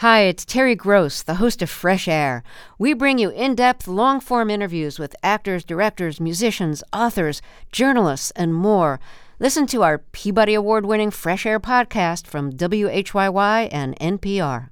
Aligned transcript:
Hi, 0.00 0.24
it's 0.24 0.44
Terry 0.44 0.74
Gross, 0.74 1.22
the 1.22 1.36
host 1.36 1.62
of 1.62 1.70
Fresh 1.70 2.06
Air. 2.06 2.42
We 2.78 2.92
bring 2.92 3.16
you 3.16 3.30
in 3.30 3.54
depth, 3.54 3.88
long 3.88 4.20
form 4.20 4.50
interviews 4.50 4.98
with 4.98 5.16
actors, 5.22 5.64
directors, 5.64 6.20
musicians, 6.20 6.84
authors, 6.92 7.40
journalists, 7.72 8.30
and 8.32 8.52
more. 8.52 9.00
Listen 9.38 9.66
to 9.68 9.82
our 9.82 9.96
Peabody 9.96 10.52
Award 10.52 10.84
winning 10.84 11.10
Fresh 11.10 11.46
Air 11.46 11.58
podcast 11.58 12.26
from 12.26 12.52
WHYY 12.52 13.70
and 13.72 13.98
NPR. 13.98 14.68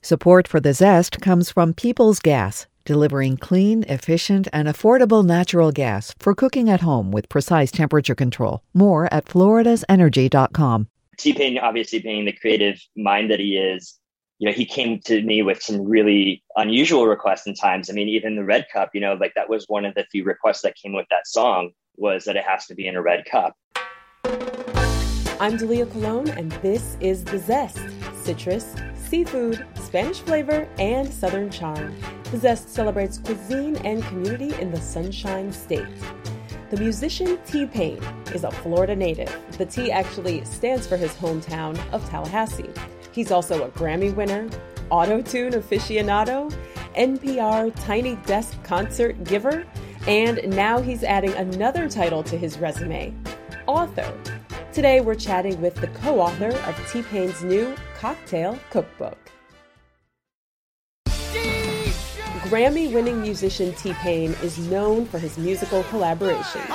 Support 0.00 0.46
for 0.46 0.60
the 0.60 0.72
Zest 0.74 1.20
comes 1.20 1.50
from 1.50 1.74
Peoples 1.74 2.20
Gas, 2.20 2.68
delivering 2.84 3.38
clean, 3.38 3.82
efficient, 3.88 4.46
and 4.52 4.68
affordable 4.68 5.26
natural 5.26 5.72
gas 5.72 6.14
for 6.20 6.36
cooking 6.36 6.70
at 6.70 6.82
home 6.82 7.10
with 7.10 7.28
precise 7.28 7.72
temperature 7.72 8.14
control. 8.14 8.62
More 8.72 9.12
at 9.12 9.24
floridasenergy.com. 9.24 10.86
T 11.18 11.32
Pain, 11.32 11.58
obviously 11.58 11.98
being 11.98 12.26
the 12.26 12.32
creative 12.32 12.80
mind 12.94 13.28
that 13.32 13.40
he 13.40 13.56
is, 13.56 13.98
you 14.38 14.46
know, 14.46 14.52
he 14.52 14.66
came 14.66 15.00
to 15.00 15.22
me 15.22 15.42
with 15.42 15.62
some 15.62 15.82
really 15.82 16.42
unusual 16.56 17.06
requests 17.06 17.46
in 17.46 17.54
times. 17.54 17.88
I 17.88 17.94
mean, 17.94 18.08
even 18.08 18.36
the 18.36 18.44
red 18.44 18.66
cup, 18.70 18.90
you 18.92 19.00
know, 19.00 19.14
like 19.14 19.32
that 19.34 19.48
was 19.48 19.64
one 19.68 19.86
of 19.86 19.94
the 19.94 20.04
few 20.12 20.24
requests 20.24 20.60
that 20.62 20.74
came 20.76 20.92
with 20.92 21.06
that 21.10 21.26
song 21.26 21.70
was 21.96 22.24
that 22.24 22.36
it 22.36 22.44
has 22.44 22.66
to 22.66 22.74
be 22.74 22.86
in 22.86 22.96
a 22.96 23.02
red 23.02 23.24
cup. 23.24 23.54
I'm 25.38 25.56
Dalia 25.56 25.90
Colon, 25.90 26.28
and 26.30 26.52
this 26.52 26.98
is 27.00 27.24
The 27.24 27.38
Zest 27.38 27.78
citrus, 28.14 28.74
seafood, 28.94 29.64
Spanish 29.74 30.20
flavor, 30.20 30.68
and 30.78 31.10
Southern 31.10 31.50
charm. 31.50 31.96
The 32.30 32.38
Zest 32.38 32.68
celebrates 32.68 33.18
cuisine 33.18 33.76
and 33.86 34.02
community 34.04 34.52
in 34.60 34.70
the 34.70 34.80
Sunshine 34.80 35.52
State. 35.52 35.86
The 36.70 36.76
musician 36.76 37.38
T 37.46 37.64
Pain 37.64 38.02
is 38.34 38.44
a 38.44 38.50
Florida 38.50 38.96
native. 38.96 39.34
The 39.56 39.66
T 39.66 39.90
actually 39.92 40.44
stands 40.44 40.86
for 40.86 40.96
his 40.96 41.12
hometown 41.12 41.78
of 41.92 42.06
Tallahassee. 42.10 42.70
He's 43.16 43.32
also 43.32 43.64
a 43.64 43.70
Grammy 43.70 44.14
winner, 44.14 44.46
auto 44.90 45.22
tune 45.22 45.54
aficionado, 45.54 46.54
NPR 46.98 47.72
Tiny 47.86 48.16
Desk 48.26 48.62
concert 48.62 49.24
giver, 49.24 49.66
and 50.06 50.46
now 50.54 50.82
he's 50.82 51.02
adding 51.02 51.32
another 51.32 51.88
title 51.88 52.22
to 52.24 52.36
his 52.36 52.58
resume 52.58 53.14
author. 53.66 54.12
Today 54.70 55.00
we're 55.00 55.14
chatting 55.14 55.58
with 55.62 55.76
the 55.76 55.86
co 55.86 56.20
author 56.20 56.50
of 56.50 56.92
T 56.92 57.00
Pain's 57.04 57.42
new 57.42 57.74
cocktail 57.98 58.58
cookbook. 58.68 59.16
Grammy 62.50 62.92
winning 62.92 63.22
musician 63.22 63.72
T 63.76 63.94
Pain 63.94 64.32
is 64.42 64.58
known 64.58 65.06
for 65.06 65.18
his 65.18 65.38
musical 65.38 65.82
collaborations. 65.84 66.68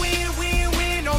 Win, 0.00 0.28
win, 0.40 0.70
win, 0.72 1.04
no 1.04 1.18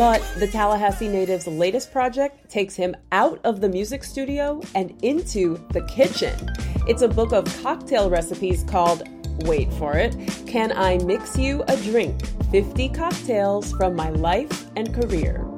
But 0.00 0.22
the 0.38 0.46
Tallahassee 0.46 1.08
native's 1.08 1.46
latest 1.46 1.92
project 1.92 2.48
takes 2.50 2.74
him 2.74 2.96
out 3.12 3.38
of 3.44 3.60
the 3.60 3.68
music 3.68 4.02
studio 4.02 4.62
and 4.74 4.94
into 5.04 5.58
the 5.74 5.82
kitchen. 5.82 6.50
It's 6.88 7.02
a 7.02 7.08
book 7.08 7.34
of 7.34 7.44
cocktail 7.62 8.08
recipes 8.08 8.64
called, 8.64 9.02
wait 9.44 9.70
for 9.74 9.98
it, 9.98 10.16
Can 10.46 10.72
I 10.72 10.96
Mix 11.04 11.36
You 11.36 11.64
a 11.68 11.76
Drink? 11.76 12.18
50 12.50 12.88
Cocktails 12.88 13.72
from 13.72 13.94
My 13.94 14.08
Life 14.08 14.70
and 14.74 14.94
Career. 14.94 15.49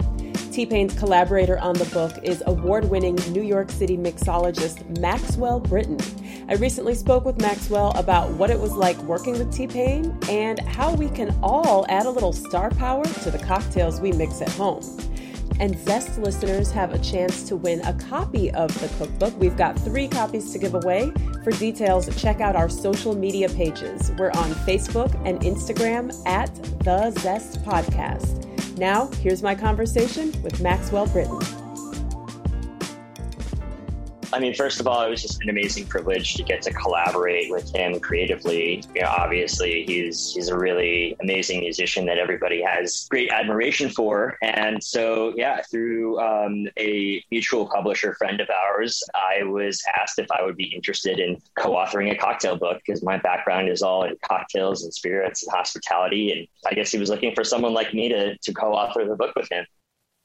T 0.52 0.66
Pain's 0.66 0.92
collaborator 0.98 1.58
on 1.60 1.72
the 1.76 1.86
book 1.86 2.12
is 2.22 2.42
award 2.46 2.90
winning 2.90 3.14
New 3.30 3.42
York 3.42 3.70
City 3.70 3.96
mixologist 3.96 4.98
Maxwell 4.98 5.58
Britten. 5.58 5.96
I 6.46 6.56
recently 6.56 6.94
spoke 6.94 7.24
with 7.24 7.40
Maxwell 7.40 7.92
about 7.92 8.30
what 8.32 8.50
it 8.50 8.60
was 8.60 8.72
like 8.72 8.98
working 9.04 9.32
with 9.38 9.50
T 9.50 9.66
Pain 9.66 10.14
and 10.28 10.60
how 10.60 10.94
we 10.94 11.08
can 11.08 11.34
all 11.42 11.86
add 11.88 12.04
a 12.04 12.10
little 12.10 12.34
star 12.34 12.68
power 12.72 13.02
to 13.02 13.30
the 13.30 13.38
cocktails 13.38 13.98
we 13.98 14.12
mix 14.12 14.42
at 14.42 14.50
home. 14.50 14.82
And 15.58 15.78
Zest 15.78 16.18
listeners 16.18 16.70
have 16.72 16.92
a 16.92 16.98
chance 16.98 17.44
to 17.44 17.56
win 17.56 17.80
a 17.86 17.94
copy 17.94 18.50
of 18.50 18.78
the 18.78 18.88
cookbook. 18.98 19.34
We've 19.40 19.56
got 19.56 19.78
three 19.78 20.06
copies 20.06 20.52
to 20.52 20.58
give 20.58 20.74
away. 20.74 21.12
For 21.44 21.52
details, 21.52 22.14
check 22.20 22.42
out 22.42 22.56
our 22.56 22.68
social 22.68 23.14
media 23.14 23.48
pages. 23.48 24.12
We're 24.18 24.32
on 24.32 24.50
Facebook 24.66 25.14
and 25.26 25.40
Instagram 25.40 26.14
at 26.26 26.54
The 26.84 27.10
Zest 27.12 27.62
Podcast. 27.62 28.51
Now, 28.76 29.06
here's 29.20 29.42
my 29.42 29.54
conversation 29.54 30.32
with 30.42 30.60
Maxwell 30.60 31.06
Britten. 31.06 31.61
I 34.32 34.40
mean, 34.40 34.54
first 34.54 34.80
of 34.80 34.86
all, 34.86 35.04
it 35.04 35.10
was 35.10 35.20
just 35.20 35.42
an 35.42 35.50
amazing 35.50 35.86
privilege 35.86 36.34
to 36.34 36.42
get 36.42 36.62
to 36.62 36.72
collaborate 36.72 37.50
with 37.50 37.74
him 37.74 38.00
creatively. 38.00 38.82
You 38.94 39.02
know, 39.02 39.08
obviously, 39.08 39.84
he's 39.84 40.32
he's 40.32 40.48
a 40.48 40.56
really 40.56 41.16
amazing 41.20 41.60
musician 41.60 42.06
that 42.06 42.18
everybody 42.18 42.62
has 42.62 43.06
great 43.10 43.30
admiration 43.30 43.90
for. 43.90 44.38
And 44.40 44.82
so, 44.82 45.34
yeah, 45.36 45.60
through 45.70 46.18
um, 46.18 46.66
a 46.78 47.22
mutual 47.30 47.68
publisher 47.68 48.14
friend 48.14 48.40
of 48.40 48.48
ours, 48.48 49.02
I 49.14 49.44
was 49.44 49.82
asked 50.00 50.18
if 50.18 50.30
I 50.30 50.42
would 50.42 50.56
be 50.56 50.74
interested 50.74 51.18
in 51.18 51.36
co-authoring 51.58 52.10
a 52.10 52.16
cocktail 52.16 52.56
book 52.56 52.80
because 52.86 53.02
my 53.02 53.18
background 53.18 53.68
is 53.68 53.82
all 53.82 54.04
in 54.04 54.16
cocktails 54.24 54.82
and 54.84 54.94
spirits 54.94 55.42
and 55.42 55.52
hospitality. 55.52 56.32
And 56.32 56.48
I 56.66 56.74
guess 56.74 56.90
he 56.90 56.98
was 56.98 57.10
looking 57.10 57.34
for 57.34 57.44
someone 57.44 57.74
like 57.74 57.92
me 57.92 58.08
to 58.08 58.36
to 58.36 58.52
co-author 58.54 59.04
the 59.04 59.16
book 59.16 59.34
with 59.36 59.50
him. 59.52 59.66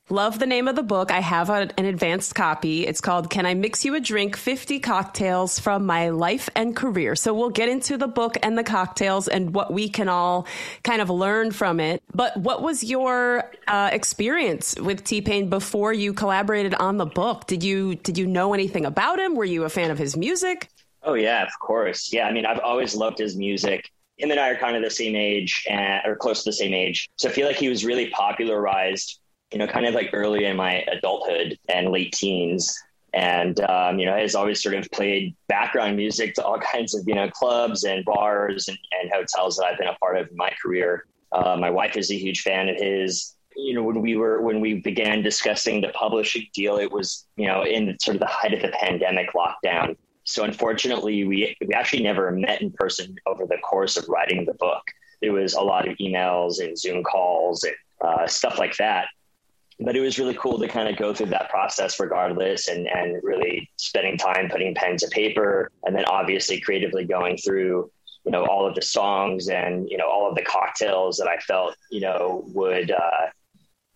Love 0.09 0.39
the 0.39 0.45
name 0.45 0.69
of 0.69 0.77
the 0.77 0.83
book. 0.83 1.11
I 1.11 1.19
have 1.19 1.49
a, 1.49 1.69
an 1.77 1.83
advanced 1.83 2.33
copy. 2.33 2.87
It's 2.87 3.01
called 3.01 3.29
Can 3.29 3.45
I 3.45 3.55
Mix 3.55 3.83
You 3.83 3.93
a 3.93 3.99
Drink 3.99 4.37
50 4.37 4.79
Cocktails 4.79 5.59
from 5.59 5.85
My 5.85 6.07
Life 6.11 6.47
and 6.55 6.73
Career. 6.73 7.13
So 7.17 7.33
we'll 7.33 7.49
get 7.49 7.67
into 7.67 7.97
the 7.97 8.07
book 8.07 8.37
and 8.41 8.57
the 8.57 8.63
cocktails 8.63 9.27
and 9.27 9.53
what 9.53 9.73
we 9.73 9.89
can 9.89 10.07
all 10.07 10.47
kind 10.83 11.01
of 11.01 11.09
learn 11.09 11.51
from 11.51 11.81
it. 11.81 12.01
But 12.13 12.37
what 12.37 12.61
was 12.61 12.85
your 12.85 13.51
uh, 13.67 13.89
experience 13.91 14.79
with 14.79 15.03
T 15.03 15.19
Pain 15.19 15.49
before 15.49 15.91
you 15.91 16.13
collaborated 16.13 16.73
on 16.75 16.95
the 16.95 17.05
book? 17.05 17.45
Did 17.45 17.61
you 17.61 17.95
did 17.95 18.17
you 18.17 18.27
know 18.27 18.53
anything 18.53 18.85
about 18.85 19.19
him? 19.19 19.35
Were 19.35 19.43
you 19.43 19.65
a 19.65 19.69
fan 19.69 19.91
of 19.91 19.97
his 19.97 20.15
music? 20.15 20.69
Oh 21.03 21.15
yeah, 21.15 21.43
of 21.43 21.51
course. 21.59 22.13
Yeah, 22.13 22.27
I 22.27 22.31
mean, 22.31 22.45
I've 22.45 22.59
always 22.59 22.95
loved 22.95 23.17
his 23.17 23.35
music. 23.35 23.91
Him 24.15 24.31
and 24.31 24.39
I 24.39 24.51
are 24.51 24.55
kind 24.55 24.77
of 24.77 24.83
the 24.83 24.89
same 24.89 25.17
age, 25.17 25.65
and, 25.69 26.01
or 26.05 26.15
close 26.15 26.45
to 26.45 26.49
the 26.49 26.53
same 26.53 26.73
age. 26.73 27.09
So 27.17 27.27
I 27.27 27.33
feel 27.33 27.45
like 27.45 27.57
he 27.57 27.67
was 27.67 27.83
really 27.83 28.09
popularized 28.11 29.19
you 29.51 29.59
know, 29.59 29.67
kind 29.67 29.85
of 29.85 29.93
like 29.93 30.09
early 30.13 30.45
in 30.45 30.57
my 30.57 30.83
adulthood 30.91 31.57
and 31.69 31.89
late 31.89 32.11
teens. 32.13 32.77
And, 33.13 33.59
um, 33.61 33.97
you 33.97 34.05
know, 34.05 34.15
has 34.15 34.35
always 34.35 34.61
sort 34.61 34.75
of 34.75 34.87
played 34.91 35.35
background 35.47 35.95
music 35.95 36.35
to 36.35 36.43
all 36.43 36.59
kinds 36.71 36.93
of, 36.93 37.03
you 37.07 37.15
know, 37.15 37.29
clubs 37.29 37.83
and 37.83 38.03
bars 38.05 38.67
and, 38.67 38.77
and 39.01 39.11
hotels 39.11 39.57
that 39.57 39.65
I've 39.65 39.77
been 39.77 39.87
a 39.87 39.95
part 39.95 40.17
of 40.17 40.29
in 40.29 40.35
my 40.35 40.51
career. 40.61 41.05
Uh, 41.31 41.57
my 41.57 41.69
wife 41.69 41.97
is 41.97 42.11
a 42.11 42.17
huge 42.17 42.41
fan 42.41 42.69
of 42.69 42.75
his. 42.77 43.33
You 43.55 43.73
know, 43.73 43.83
when 43.83 44.01
we 44.01 44.15
were, 44.17 44.41
when 44.41 44.59
we 44.61 44.75
began 44.75 45.23
discussing 45.23 45.81
the 45.81 45.89
publishing 45.89 46.45
deal, 46.53 46.77
it 46.77 46.91
was, 46.91 47.25
you 47.37 47.47
know, 47.47 47.63
in 47.63 47.97
sort 47.99 48.15
of 48.15 48.19
the 48.19 48.27
height 48.27 48.53
of 48.53 48.61
the 48.61 48.69
pandemic 48.79 49.29
lockdown. 49.33 49.97
So 50.25 50.43
unfortunately, 50.43 51.23
we, 51.23 51.57
we 51.65 51.73
actually 51.73 52.03
never 52.03 52.29
met 52.31 52.61
in 52.61 52.71
person 52.71 53.15
over 53.25 53.47
the 53.47 53.57
course 53.57 53.97
of 53.97 54.07
writing 54.09 54.45
the 54.45 54.53
book. 54.53 54.83
It 55.21 55.31
was 55.31 55.55
a 55.55 55.61
lot 55.61 55.87
of 55.87 55.97
emails 55.97 56.63
and 56.63 56.77
Zoom 56.77 57.03
calls 57.03 57.63
and 57.63 57.73
uh, 57.99 58.27
stuff 58.27 58.59
like 58.59 58.77
that 58.77 59.07
but 59.79 59.95
it 59.95 60.01
was 60.01 60.17
really 60.17 60.33
cool 60.33 60.57
to 60.59 60.67
kind 60.67 60.89
of 60.89 60.97
go 60.97 61.13
through 61.13 61.27
that 61.27 61.49
process 61.49 61.99
regardless 61.99 62.67
and, 62.67 62.87
and 62.87 63.21
really 63.23 63.69
spending 63.77 64.17
time 64.17 64.49
putting 64.49 64.73
pen 64.73 64.97
to 64.97 65.07
paper 65.09 65.71
and 65.83 65.95
then 65.95 66.05
obviously 66.05 66.59
creatively 66.59 67.05
going 67.05 67.37
through 67.37 67.89
you 68.25 68.31
know 68.31 68.45
all 68.45 68.67
of 68.67 68.75
the 68.75 68.81
songs 68.81 69.49
and 69.49 69.87
you 69.89 69.97
know 69.97 70.09
all 70.09 70.29
of 70.29 70.35
the 70.35 70.41
cocktails 70.41 71.17
that 71.17 71.27
i 71.27 71.37
felt 71.37 71.75
you 71.91 72.01
know 72.01 72.43
would 72.47 72.91
uh, 72.91 73.27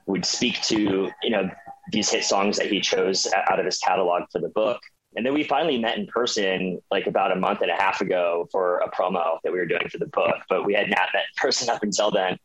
would 0.06 0.26
speak 0.26 0.62
to 0.62 1.10
you 1.24 1.30
know 1.30 1.50
these 1.92 2.10
hit 2.10 2.24
songs 2.24 2.58
that 2.58 2.68
he 2.68 2.80
chose 2.80 3.28
out 3.50 3.60
of 3.60 3.66
his 3.66 3.80
catalog 3.80 4.24
for 4.32 4.40
the 4.40 4.50
book 4.50 4.80
and 5.16 5.26
then 5.26 5.34
we 5.34 5.44
finally 5.44 5.78
met 5.78 5.98
in 5.98 6.08
person 6.08 6.80
like 6.90 7.08
about 7.08 7.32
a 7.32 7.36
month 7.36 7.62
and 7.62 7.72
a 7.72 7.76
half 7.76 8.00
ago 8.02 8.48
for 8.52 8.78
a 8.80 8.90
promo 8.92 9.40
that 9.44 9.52
we 9.52 9.60
were 9.60 9.66
doing 9.66 9.90
for 9.90 9.98
the 9.98 10.08
book 10.08 10.38
but 10.48 10.66
we 10.66 10.74
had 10.74 10.90
not 10.90 11.10
met 11.14 11.24
in 11.24 11.42
person 11.42 11.70
up 11.70 11.84
until 11.84 12.12
then 12.12 12.38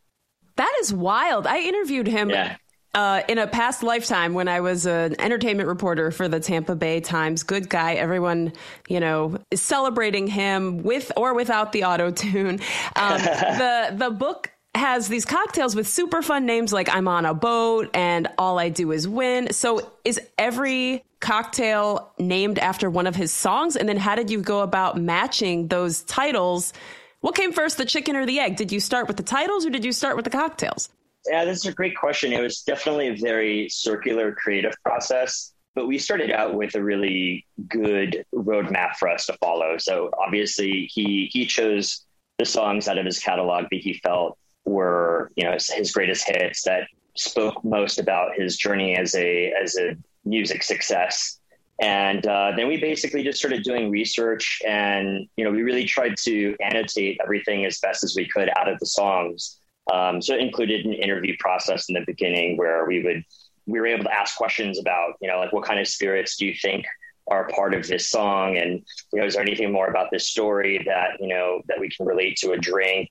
That 0.57 0.73
is 0.81 0.91
wild. 0.91 1.45
I 1.45 1.59
interviewed 1.59 2.07
him 2.07 2.31
Yeah. 2.31 2.57
Uh, 2.93 3.21
in 3.27 3.37
a 3.37 3.45
past 3.45 3.83
lifetime, 3.83 4.33
when 4.33 4.47
I 4.47 4.61
was 4.61 4.87
an 4.87 5.19
entertainment 5.19 5.67
reporter 5.69 6.09
for 6.09 6.27
the 6.27 6.39
Tampa 6.39 6.75
Bay 6.75 6.99
Times, 6.99 7.43
good 7.43 7.69
guy, 7.69 7.93
everyone, 7.93 8.53
you 8.87 8.99
know, 8.99 9.37
is 9.51 9.61
celebrating 9.61 10.25
him 10.25 10.81
with 10.81 11.11
or 11.15 11.35
without 11.35 11.71
the 11.73 11.83
auto 11.83 12.11
tune. 12.11 12.59
Um, 12.95 13.21
the 13.21 13.93
the 13.95 14.09
book 14.09 14.51
has 14.77 15.07
these 15.07 15.25
cocktails 15.25 15.75
with 15.75 15.87
super 15.87 16.21
fun 16.21 16.45
names 16.45 16.71
like 16.71 16.89
I'm 16.89 17.07
on 17.07 17.25
a 17.25 17.33
boat 17.33 17.89
and 17.93 18.27
all 18.37 18.57
I 18.57 18.69
do 18.69 18.91
is 18.91 19.07
win. 19.07 19.51
So 19.53 19.91
is 20.05 20.19
every 20.37 21.03
cocktail 21.19 22.13
named 22.17 22.59
after 22.59 22.89
one 22.89 23.07
of 23.07 23.15
his 23.15 23.31
songs? 23.31 23.75
And 23.75 23.87
then 23.89 23.97
how 23.97 24.15
did 24.15 24.31
you 24.31 24.41
go 24.41 24.61
about 24.61 24.97
matching 24.97 25.67
those 25.67 26.01
titles? 26.03 26.73
What 27.21 27.35
came 27.35 27.51
first, 27.51 27.77
the 27.77 27.85
chicken 27.85 28.15
or 28.15 28.25
the 28.25 28.39
egg? 28.39 28.55
Did 28.55 28.71
you 28.71 28.79
start 28.79 29.07
with 29.07 29.17
the 29.17 29.23
titles 29.23 29.65
or 29.65 29.69
did 29.69 29.83
you 29.83 29.91
start 29.91 30.15
with 30.15 30.25
the 30.25 30.31
cocktails? 30.31 30.89
Yeah, 31.27 31.45
that's 31.45 31.65
a 31.65 31.73
great 31.73 31.95
question. 31.95 32.31
It 32.33 32.41
was 32.41 32.61
definitely 32.61 33.09
a 33.09 33.15
very 33.15 33.69
circular 33.69 34.33
creative 34.33 34.73
process, 34.83 35.53
but 35.75 35.87
we 35.87 35.97
started 35.97 36.31
out 36.31 36.55
with 36.55 36.75
a 36.75 36.83
really 36.83 37.45
good 37.67 38.25
roadmap 38.33 38.95
for 38.95 39.09
us 39.09 39.25
to 39.27 39.33
follow. 39.41 39.77
So 39.77 40.11
obviously, 40.17 40.89
he 40.93 41.29
he 41.31 41.45
chose 41.45 42.05
the 42.39 42.45
songs 42.45 42.87
out 42.87 42.97
of 42.97 43.05
his 43.05 43.19
catalog 43.19 43.65
that 43.71 43.81
he 43.81 43.93
felt 44.03 44.37
were 44.65 45.31
you 45.35 45.43
know 45.43 45.53
his, 45.53 45.69
his 45.69 45.91
greatest 45.91 46.27
hits 46.27 46.63
that 46.63 46.87
spoke 47.15 47.63
most 47.63 47.99
about 47.99 48.35
his 48.35 48.57
journey 48.57 48.95
as 48.95 49.15
a 49.15 49.51
as 49.61 49.75
a 49.77 49.97
music 50.25 50.63
success. 50.63 51.39
And 51.79 52.25
uh, 52.25 52.53
then 52.55 52.67
we 52.67 52.77
basically 52.77 53.23
just 53.23 53.37
started 53.37 53.63
doing 53.63 53.91
research, 53.91 54.61
and 54.67 55.27
you 55.35 55.43
know 55.43 55.51
we 55.51 55.61
really 55.61 55.85
tried 55.85 56.15
to 56.23 56.55
annotate 56.61 57.19
everything 57.21 57.65
as 57.65 57.79
best 57.79 58.03
as 58.03 58.15
we 58.15 58.27
could 58.27 58.49
out 58.57 58.69
of 58.69 58.79
the 58.79 58.85
songs. 58.85 59.59
Um, 59.93 60.21
so 60.21 60.33
it 60.33 60.41
included 60.41 60.85
an 60.85 60.93
interview 60.93 61.35
process 61.39 61.89
in 61.89 61.95
the 61.95 62.03
beginning 62.05 62.57
where 62.57 62.85
we 62.85 63.03
would 63.03 63.23
we 63.65 63.79
were 63.79 63.87
able 63.87 64.05
to 64.05 64.13
ask 64.13 64.37
questions 64.37 64.79
about 64.79 65.13
you 65.21 65.27
know 65.27 65.39
like 65.39 65.53
what 65.53 65.65
kind 65.65 65.79
of 65.79 65.87
spirits 65.87 66.37
do 66.37 66.45
you 66.45 66.53
think 66.61 66.85
are 67.29 67.49
part 67.49 67.73
of 67.73 67.85
this 67.87 68.09
song, 68.09 68.57
and 68.57 68.81
you 69.11 69.19
know 69.19 69.25
is 69.25 69.33
there 69.33 69.43
anything 69.43 69.71
more 69.71 69.87
about 69.87 70.09
this 70.11 70.27
story 70.27 70.81
that 70.85 71.19
you 71.19 71.27
know 71.27 71.61
that 71.67 71.79
we 71.79 71.89
can 71.89 72.05
relate 72.05 72.37
to 72.37 72.51
a 72.51 72.57
drink? 72.57 73.09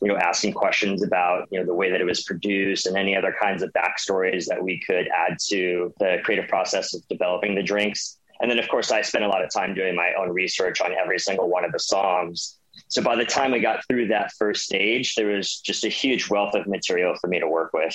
you 0.00 0.08
know, 0.08 0.16
asking 0.16 0.52
questions 0.52 1.02
about, 1.02 1.48
you 1.50 1.58
know, 1.58 1.66
the 1.66 1.74
way 1.74 1.90
that 1.90 2.00
it 2.00 2.04
was 2.04 2.22
produced 2.22 2.86
and 2.86 2.96
any 2.96 3.16
other 3.16 3.34
kinds 3.40 3.62
of 3.62 3.72
backstories 3.72 4.46
that 4.46 4.62
we 4.62 4.80
could 4.80 5.08
add 5.08 5.36
to 5.48 5.92
the 5.98 6.18
creative 6.22 6.48
process 6.48 6.94
of 6.94 7.06
developing 7.08 7.54
the 7.54 7.62
drinks. 7.62 8.18
And 8.40 8.48
then, 8.48 8.60
of 8.60 8.68
course, 8.68 8.92
I 8.92 9.02
spent 9.02 9.24
a 9.24 9.28
lot 9.28 9.42
of 9.42 9.50
time 9.52 9.74
doing 9.74 9.96
my 9.96 10.12
own 10.16 10.30
research 10.30 10.80
on 10.80 10.92
every 10.92 11.18
single 11.18 11.48
one 11.48 11.64
of 11.64 11.72
the 11.72 11.80
songs. 11.80 12.57
So 12.88 13.02
by 13.02 13.16
the 13.16 13.24
time 13.24 13.52
we 13.52 13.60
got 13.60 13.86
through 13.86 14.08
that 14.08 14.32
first 14.38 14.64
stage, 14.64 15.14
there 15.14 15.28
was 15.28 15.60
just 15.60 15.84
a 15.84 15.88
huge 15.88 16.28
wealth 16.28 16.54
of 16.54 16.66
material 16.66 17.14
for 17.20 17.28
me 17.28 17.38
to 17.40 17.48
work 17.48 17.72
with. 17.72 17.94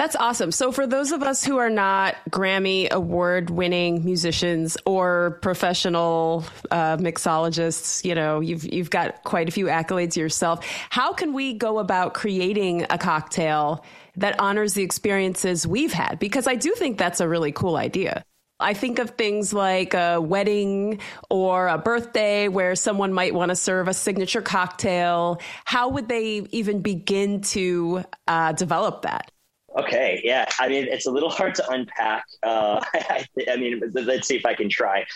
That's 0.00 0.16
awesome. 0.16 0.50
So, 0.50 0.72
for 0.72 0.86
those 0.86 1.12
of 1.12 1.22
us 1.22 1.44
who 1.44 1.58
are 1.58 1.68
not 1.68 2.16
Grammy 2.30 2.88
award 2.88 3.50
winning 3.50 4.02
musicians 4.02 4.78
or 4.86 5.38
professional 5.42 6.42
uh, 6.70 6.96
mixologists, 6.96 8.02
you 8.02 8.14
know, 8.14 8.40
you've, 8.40 8.64
you've 8.72 8.88
got 8.88 9.22
quite 9.24 9.46
a 9.46 9.52
few 9.52 9.66
accolades 9.66 10.16
yourself. 10.16 10.64
How 10.88 11.12
can 11.12 11.34
we 11.34 11.52
go 11.52 11.78
about 11.78 12.14
creating 12.14 12.86
a 12.88 12.96
cocktail 12.96 13.84
that 14.16 14.40
honors 14.40 14.72
the 14.72 14.82
experiences 14.82 15.66
we've 15.66 15.92
had? 15.92 16.18
Because 16.18 16.46
I 16.46 16.54
do 16.54 16.72
think 16.72 16.96
that's 16.96 17.20
a 17.20 17.28
really 17.28 17.52
cool 17.52 17.76
idea. 17.76 18.24
I 18.60 18.74
think 18.74 18.98
of 18.98 19.10
things 19.10 19.52
like 19.52 19.94
a 19.94 20.20
wedding 20.20 21.00
or 21.28 21.68
a 21.68 21.78
birthday 21.78 22.48
where 22.48 22.74
someone 22.74 23.12
might 23.12 23.34
want 23.34 23.50
to 23.50 23.56
serve 23.56 23.88
a 23.88 23.94
signature 23.94 24.42
cocktail. 24.42 25.40
How 25.64 25.88
would 25.88 26.08
they 26.08 26.46
even 26.50 26.82
begin 26.82 27.40
to 27.42 28.04
uh, 28.26 28.52
develop 28.52 29.02
that? 29.02 29.30
Okay, 29.78 30.20
yeah. 30.24 30.46
I 30.58 30.68
mean, 30.68 30.88
it's 30.88 31.06
a 31.06 31.10
little 31.10 31.30
hard 31.40 31.54
to 31.56 31.70
unpack. 31.70 32.24
Uh, 32.42 32.80
I, 32.94 33.26
I, 33.50 33.56
mean, 33.56 33.82
let's 33.92 34.28
see 34.28 34.36
if 34.36 34.46
I 34.46 34.54
can 34.54 34.68
try. 34.68 35.06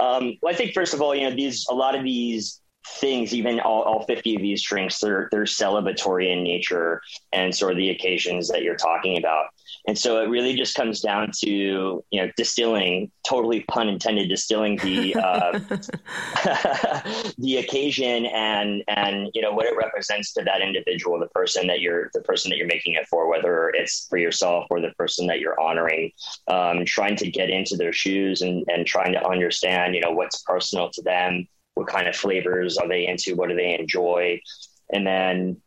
Um, 0.00 0.36
well, 0.42 0.52
I 0.52 0.56
think 0.56 0.74
first 0.74 0.94
of 0.94 1.02
all, 1.02 1.14
you 1.14 1.28
know, 1.28 1.34
these 1.34 1.66
a 1.68 1.74
lot 1.74 1.94
of 1.94 2.02
these 2.02 2.60
things, 2.86 3.32
even 3.34 3.60
all, 3.60 3.82
all 3.82 4.04
50 4.04 4.36
of 4.36 4.42
these 4.42 4.62
drinks, 4.62 4.98
they're, 4.98 5.28
they're 5.30 5.44
celebratory 5.44 6.32
in 6.32 6.42
nature 6.42 7.00
and 7.32 7.54
sort 7.54 7.72
of 7.72 7.78
the 7.78 7.90
occasions 7.90 8.48
that 8.48 8.62
you're 8.62 8.76
talking 8.76 9.18
about. 9.18 9.46
And 9.88 9.98
so 9.98 10.22
it 10.22 10.28
really 10.28 10.54
just 10.54 10.76
comes 10.76 11.00
down 11.00 11.32
to, 11.40 11.48
you 11.48 12.04
know, 12.12 12.30
distilling, 12.36 13.10
totally 13.26 13.60
pun 13.64 13.88
intended, 13.88 14.28
distilling 14.28 14.76
the, 14.76 15.16
uh, 15.16 15.58
the 17.38 17.56
occasion 17.56 18.26
and, 18.26 18.84
and, 18.86 19.28
you 19.34 19.42
know, 19.42 19.52
what 19.52 19.66
it 19.66 19.76
represents 19.76 20.32
to 20.34 20.44
that 20.44 20.60
individual, 20.60 21.18
the 21.18 21.26
person 21.28 21.66
that 21.66 21.80
you're, 21.80 22.10
the 22.14 22.20
person 22.22 22.50
that 22.50 22.58
you're 22.58 22.66
making 22.68 22.94
it 22.94 23.06
for, 23.08 23.28
whether 23.28 23.70
it's 23.70 24.06
for 24.08 24.18
yourself 24.18 24.66
or 24.70 24.80
the 24.80 24.92
person 24.98 25.26
that 25.26 25.40
you're 25.40 25.60
honoring, 25.60 26.12
um, 26.48 26.84
trying 26.84 27.16
to 27.16 27.30
get 27.30 27.50
into 27.50 27.76
their 27.76 27.92
shoes 27.92 28.42
and, 28.42 28.64
and 28.68 28.86
trying 28.86 29.12
to 29.12 29.26
understand, 29.26 29.96
you 29.96 30.00
know, 30.00 30.12
what's 30.12 30.42
personal 30.42 30.90
to 30.90 31.02
them 31.02 31.46
what 31.74 31.86
kind 31.86 32.08
of 32.08 32.16
flavors 32.16 32.76
are 32.76 32.88
they 32.88 33.06
into 33.06 33.34
what 33.34 33.48
do 33.48 33.56
they 33.56 33.78
enjoy. 33.78 34.40
And 34.92 35.06
then 35.06 35.62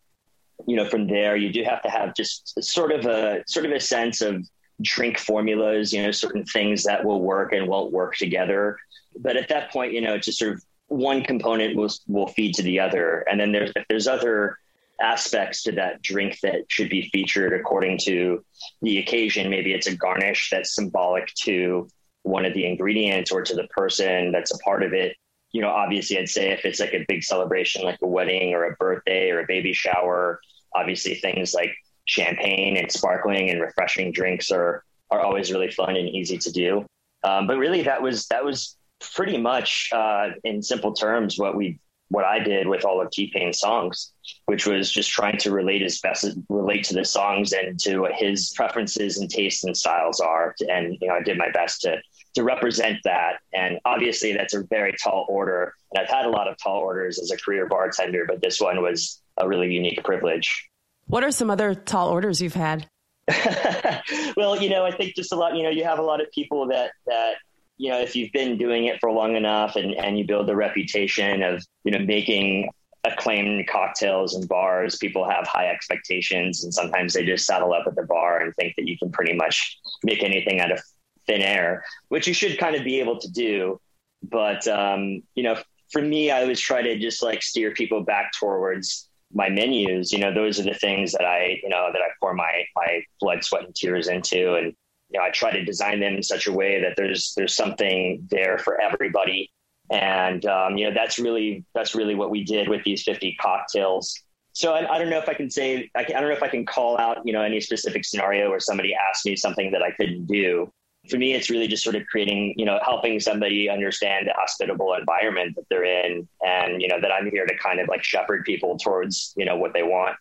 you 0.67 0.75
know 0.75 0.87
from 0.87 1.07
there 1.07 1.35
you 1.35 1.51
do 1.51 1.63
have 1.63 1.81
to 1.81 1.89
have 1.89 2.15
just 2.15 2.61
sort 2.63 2.91
of 2.91 3.05
a 3.05 3.43
sort 3.47 3.65
of 3.65 3.71
a 3.71 3.79
sense 3.79 4.21
of 4.21 4.47
drink 4.81 5.17
formulas 5.17 5.93
you 5.93 6.01
know 6.01 6.11
certain 6.11 6.43
things 6.45 6.83
that 6.83 7.03
will 7.03 7.21
work 7.21 7.53
and 7.53 7.67
won't 7.67 7.91
work 7.91 8.15
together. 8.15 8.77
But 9.17 9.37
at 9.37 9.49
that 9.49 9.71
point 9.71 9.93
you 9.93 10.01
know 10.01 10.17
just 10.17 10.39
sort 10.39 10.53
of 10.53 10.63
one 10.87 11.23
component 11.23 11.75
will 11.75 11.91
will 12.07 12.27
feed 12.27 12.55
to 12.55 12.63
the 12.63 12.79
other. 12.79 13.25
And 13.29 13.39
then 13.39 13.51
there's 13.51 13.71
there's 13.89 14.07
other 14.07 14.57
aspects 15.01 15.63
to 15.63 15.71
that 15.73 16.01
drink 16.01 16.39
that 16.41 16.61
should 16.69 16.89
be 16.89 17.09
featured 17.09 17.53
according 17.53 17.97
to 17.97 18.43
the 18.81 18.97
occasion 18.99 19.49
maybe 19.49 19.73
it's 19.73 19.87
a 19.87 19.95
garnish 19.95 20.49
that's 20.49 20.73
symbolic 20.73 21.27
to 21.33 21.85
one 22.23 22.45
of 22.45 22.53
the 22.53 22.65
ingredients 22.65 23.29
or 23.29 23.41
to 23.41 23.55
the 23.55 23.67
person 23.67 24.31
that's 24.31 24.53
a 24.53 24.57
part 24.59 24.83
of 24.83 24.93
it 24.93 25.17
you 25.55 25.61
know, 25.61 25.69
obviously, 25.69 26.19
I'd 26.19 26.27
say 26.27 26.51
if 26.51 26.65
it's 26.65 26.81
like 26.81 26.93
a 26.93 27.05
big 27.07 27.23
celebration, 27.23 27.85
like 27.85 27.99
a 28.01 28.07
wedding 28.07 28.53
or 28.53 28.65
a 28.65 28.75
birthday 28.75 29.29
or 29.29 29.39
a 29.39 29.45
baby 29.47 29.71
shower, 29.71 30.41
obviously 30.75 31.15
things 31.15 31.53
like 31.53 31.73
champagne 32.03 32.75
and 32.75 32.91
sparkling 32.91 33.49
and 33.49 33.61
refreshing 33.61 34.11
drinks 34.11 34.51
are 34.51 34.83
are 35.09 35.21
always 35.21 35.53
really 35.53 35.71
fun 35.71 35.95
and 35.95 36.09
easy 36.09 36.37
to 36.39 36.51
do. 36.51 36.85
Um, 37.23 37.47
but 37.47 37.55
really, 37.57 37.83
that 37.83 38.01
was 38.01 38.27
that 38.27 38.43
was 38.43 38.75
pretty 38.99 39.37
much 39.37 39.91
uh, 39.93 40.31
in 40.43 40.61
simple 40.61 40.91
terms 40.91 41.39
what 41.39 41.55
we 41.55 41.79
what 42.09 42.25
I 42.25 42.39
did 42.39 42.67
with 42.67 42.83
all 42.83 43.01
of 43.01 43.09
T 43.11 43.31
Pain's 43.33 43.59
songs, 43.59 44.11
which 44.47 44.67
was 44.67 44.91
just 44.91 45.09
trying 45.09 45.37
to 45.37 45.51
relate 45.51 45.83
as 45.83 46.01
best 46.01 46.27
relate 46.49 46.83
to 46.87 46.95
the 46.95 47.05
songs 47.05 47.53
and 47.53 47.79
to 47.79 47.99
what 47.99 48.11
his 48.11 48.51
preferences 48.57 49.19
and 49.19 49.29
tastes 49.29 49.63
and 49.63 49.77
styles 49.77 50.19
are. 50.19 50.53
And 50.67 50.97
you 50.99 51.07
know, 51.07 51.15
I 51.15 51.23
did 51.23 51.37
my 51.37 51.49
best 51.51 51.79
to 51.83 52.01
to 52.35 52.43
represent 52.43 52.99
that. 53.03 53.39
And 53.53 53.79
obviously, 53.85 54.33
that's 54.33 54.53
a 54.53 54.63
very 54.63 54.93
tall 55.01 55.25
order. 55.29 55.73
And 55.91 56.03
I've 56.03 56.09
had 56.09 56.25
a 56.25 56.29
lot 56.29 56.47
of 56.47 56.57
tall 56.57 56.79
orders 56.79 57.19
as 57.19 57.31
a 57.31 57.37
career 57.37 57.67
bartender, 57.67 58.25
but 58.27 58.41
this 58.41 58.59
one 58.59 58.81
was 58.81 59.21
a 59.37 59.47
really 59.47 59.71
unique 59.73 60.03
privilege. 60.03 60.69
What 61.07 61.23
are 61.23 61.31
some 61.31 61.49
other 61.49 61.75
tall 61.75 62.09
orders 62.09 62.41
you've 62.41 62.53
had? 62.53 62.89
well, 64.37 64.61
you 64.61 64.69
know, 64.69 64.85
I 64.85 64.91
think 64.91 65.15
just 65.15 65.31
a 65.31 65.35
lot, 65.35 65.55
you 65.55 65.63
know, 65.63 65.69
you 65.69 65.83
have 65.83 65.99
a 65.99 66.03
lot 66.03 66.21
of 66.21 66.31
people 66.31 66.67
that, 66.67 66.91
that, 67.07 67.35
you 67.77 67.89
know, 67.89 67.99
if 67.99 68.15
you've 68.15 68.31
been 68.31 68.57
doing 68.57 68.85
it 68.85 68.99
for 68.99 69.11
long 69.11 69.35
enough 69.35 69.75
and, 69.75 69.93
and 69.93 70.17
you 70.17 70.25
build 70.25 70.47
the 70.47 70.55
reputation 70.55 71.41
of, 71.41 71.63
you 71.83 71.91
know, 71.91 71.99
making 71.99 72.69
acclaimed 73.03 73.67
cocktails 73.67 74.35
and 74.35 74.47
bars, 74.47 74.97
people 74.97 75.27
have 75.27 75.45
high 75.47 75.67
expectations 75.67 76.63
and 76.63 76.73
sometimes 76.73 77.13
they 77.13 77.25
just 77.25 77.45
saddle 77.45 77.73
up 77.73 77.85
at 77.87 77.95
the 77.95 78.03
bar 78.03 78.41
and 78.41 78.53
think 78.55 78.73
that 78.77 78.87
you 78.87 78.97
can 78.97 79.11
pretty 79.11 79.33
much 79.33 79.77
make 80.03 80.23
anything 80.23 80.59
out 80.59 80.71
of 80.71 80.81
thin 81.27 81.41
air, 81.41 81.83
which 82.09 82.27
you 82.27 82.33
should 82.33 82.57
kind 82.57 82.75
of 82.75 82.83
be 82.83 82.99
able 82.99 83.19
to 83.19 83.31
do. 83.31 83.79
But 84.23 84.67
um, 84.67 85.21
you 85.35 85.43
know, 85.43 85.57
for 85.91 86.01
me, 86.01 86.31
I 86.31 86.41
always 86.41 86.59
try 86.59 86.81
to 86.81 86.97
just 86.97 87.21
like 87.23 87.43
steer 87.43 87.71
people 87.71 88.01
back 88.01 88.31
towards 88.33 89.09
my 89.33 89.49
menus. 89.49 90.11
You 90.11 90.19
know, 90.19 90.33
those 90.33 90.59
are 90.59 90.63
the 90.63 90.73
things 90.73 91.11
that 91.13 91.25
I, 91.25 91.59
you 91.61 91.69
know, 91.69 91.89
that 91.91 92.01
I 92.01 92.09
pour 92.19 92.33
my 92.33 92.63
my 92.75 93.01
blood, 93.19 93.43
sweat, 93.43 93.65
and 93.65 93.75
tears 93.75 94.07
into, 94.07 94.55
and 94.55 94.73
you 95.09 95.19
know, 95.19 95.25
I 95.25 95.29
try 95.29 95.51
to 95.51 95.63
design 95.63 95.99
them 95.99 96.15
in 96.15 96.23
such 96.23 96.47
a 96.47 96.51
way 96.51 96.81
that 96.81 96.93
there's 96.97 97.33
there's 97.35 97.55
something 97.55 98.27
there 98.31 98.57
for 98.57 98.79
everybody. 98.81 99.51
And 99.91 100.45
um, 100.45 100.77
you 100.77 100.87
know, 100.87 100.93
that's 100.93 101.19
really 101.19 101.63
that's 101.75 101.93
really 101.93 102.15
what 102.15 102.31
we 102.31 102.43
did 102.43 102.67
with 102.67 102.83
these 102.83 103.03
50 103.03 103.37
cocktails. 103.39 104.19
So 104.53 104.73
I, 104.73 104.95
I 104.95 104.97
don't 104.97 105.09
know 105.09 105.19
if 105.19 105.27
I 105.27 105.33
can 105.33 105.51
say 105.51 105.91
I, 105.95 106.05
can, 106.05 106.15
I 106.15 106.21
don't 106.21 106.29
know 106.29 106.35
if 106.35 106.43
I 106.43 106.47
can 106.47 106.65
call 106.65 106.97
out 106.97 107.17
you 107.25 107.33
know 107.33 107.41
any 107.41 107.61
specific 107.61 108.05
scenario 108.05 108.49
where 108.49 108.59
somebody 108.59 108.95
asked 108.95 109.25
me 109.25 109.35
something 109.35 109.71
that 109.71 109.83
I 109.83 109.91
couldn't 109.91 110.25
do 110.25 110.71
for 111.09 111.17
me, 111.17 111.33
it's 111.33 111.49
really 111.49 111.67
just 111.67 111.83
sort 111.83 111.95
of 111.95 112.05
creating, 112.07 112.53
you 112.57 112.65
know, 112.65 112.79
helping 112.83 113.19
somebody 113.19 113.69
understand 113.69 114.27
the 114.27 114.33
hospitable 114.35 114.93
environment 114.93 115.55
that 115.55 115.65
they're 115.69 115.83
in, 115.83 116.27
and 116.45 116.81
you 116.81 116.87
know 116.87 116.99
that 117.01 117.11
I'm 117.11 117.29
here 117.29 117.45
to 117.45 117.57
kind 117.57 117.79
of 117.79 117.87
like 117.87 118.03
shepherd 118.03 118.45
people 118.45 118.77
towards, 118.77 119.33
you 119.37 119.45
know, 119.45 119.55
what 119.55 119.73
they 119.73 119.83
want. 119.83 120.15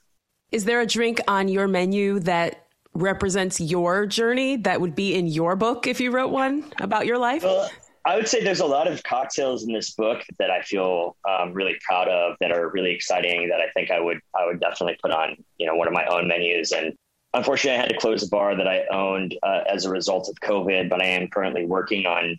Is 0.53 0.65
there 0.65 0.81
a 0.81 0.87
drink 0.87 1.21
on 1.27 1.49
your 1.49 1.67
menu 1.67 2.21
that 2.21 2.67
represents 2.93 3.61
your 3.61 4.07
journey 4.07 4.57
that 4.57 4.81
would 4.81 4.95
be 4.95 5.15
in 5.15 5.27
your 5.27 5.57
book 5.57 5.87
if 5.87 6.01
you 6.01 6.13
wrote 6.13 6.31
one 6.31 6.73
about 6.79 7.07
your 7.07 7.19
life? 7.19 7.43
Well, 7.43 7.69
I 8.05 8.17
would 8.17 8.29
say 8.29 8.45
there's 8.45 8.61
a 8.61 8.67
lot 8.67 8.87
of 8.87 9.03
cocktails 9.03 9.65
in 9.65 9.73
this 9.73 9.93
book 9.93 10.23
that 10.39 10.51
I 10.51 10.61
feel 10.61 11.17
um, 11.29 11.55
really 11.55 11.75
proud 11.81 12.07
of, 12.07 12.37
that 12.41 12.53
are 12.53 12.69
really 12.69 12.95
exciting, 12.95 13.49
that 13.49 13.61
I 13.61 13.71
think 13.75 13.91
I 13.91 13.99
would 13.99 14.21
I 14.39 14.47
would 14.47 14.61
definitely 14.61 14.99
put 15.03 15.11
on, 15.11 15.37
you 15.59 15.67
know, 15.67 15.75
one 15.75 15.89
of 15.89 15.95
my 15.95 16.05
own 16.07 16.29
menus. 16.29 16.73
And 16.73 16.95
unfortunately, 17.35 17.79
I 17.79 17.83
had 17.83 17.91
to 17.91 17.99
close 17.99 18.23
a 18.23 18.29
bar 18.29 18.57
that 18.57 18.67
I 18.67 18.85
owned 18.91 19.37
uh, 19.43 19.63
as 19.71 19.85
a 19.85 19.91
result 19.91 20.29
of 20.29 20.37
COVID, 20.37 20.89
but 20.89 21.03
I 21.03 21.07
am 21.07 21.29
currently 21.29 21.67
working 21.67 22.07
on 22.07 22.39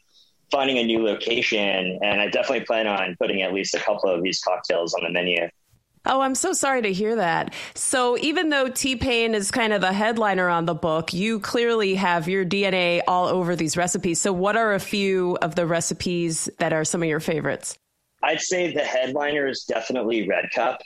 finding 0.51 0.77
a 0.77 0.83
new 0.83 1.03
location. 1.03 1.99
And 2.01 2.21
I 2.21 2.29
definitely 2.29 2.65
plan 2.65 2.87
on 2.87 3.15
putting 3.19 3.41
at 3.41 3.53
least 3.53 3.75
a 3.75 3.79
couple 3.79 4.09
of 4.09 4.23
these 4.23 4.41
cocktails 4.41 4.93
on 4.93 5.03
the 5.03 5.11
menu. 5.11 5.47
Oh, 6.07 6.21
I'm 6.21 6.35
so 6.35 6.53
sorry 6.53 6.83
to 6.83 6.93
hear 6.93 7.15
that. 7.15 7.53
So, 7.73 8.15
even 8.19 8.49
though 8.49 8.69
T 8.69 8.95
Pain 8.95 9.33
is 9.33 9.49
kind 9.49 9.73
of 9.73 9.81
the 9.81 9.91
headliner 9.91 10.47
on 10.47 10.65
the 10.65 10.75
book, 10.75 11.13
you 11.13 11.39
clearly 11.39 11.95
have 11.95 12.27
your 12.27 12.45
DNA 12.45 13.01
all 13.07 13.27
over 13.27 13.55
these 13.55 13.75
recipes. 13.75 14.21
So, 14.21 14.31
what 14.31 14.55
are 14.55 14.75
a 14.75 14.79
few 14.79 15.35
of 15.41 15.55
the 15.55 15.65
recipes 15.65 16.47
that 16.59 16.73
are 16.73 16.85
some 16.85 17.01
of 17.01 17.09
your 17.09 17.19
favorites? 17.19 17.79
I'd 18.21 18.41
say 18.41 18.71
the 18.71 18.83
headliner 18.83 19.47
is 19.47 19.63
definitely 19.63 20.27
Red 20.27 20.51
Cup. 20.53 20.79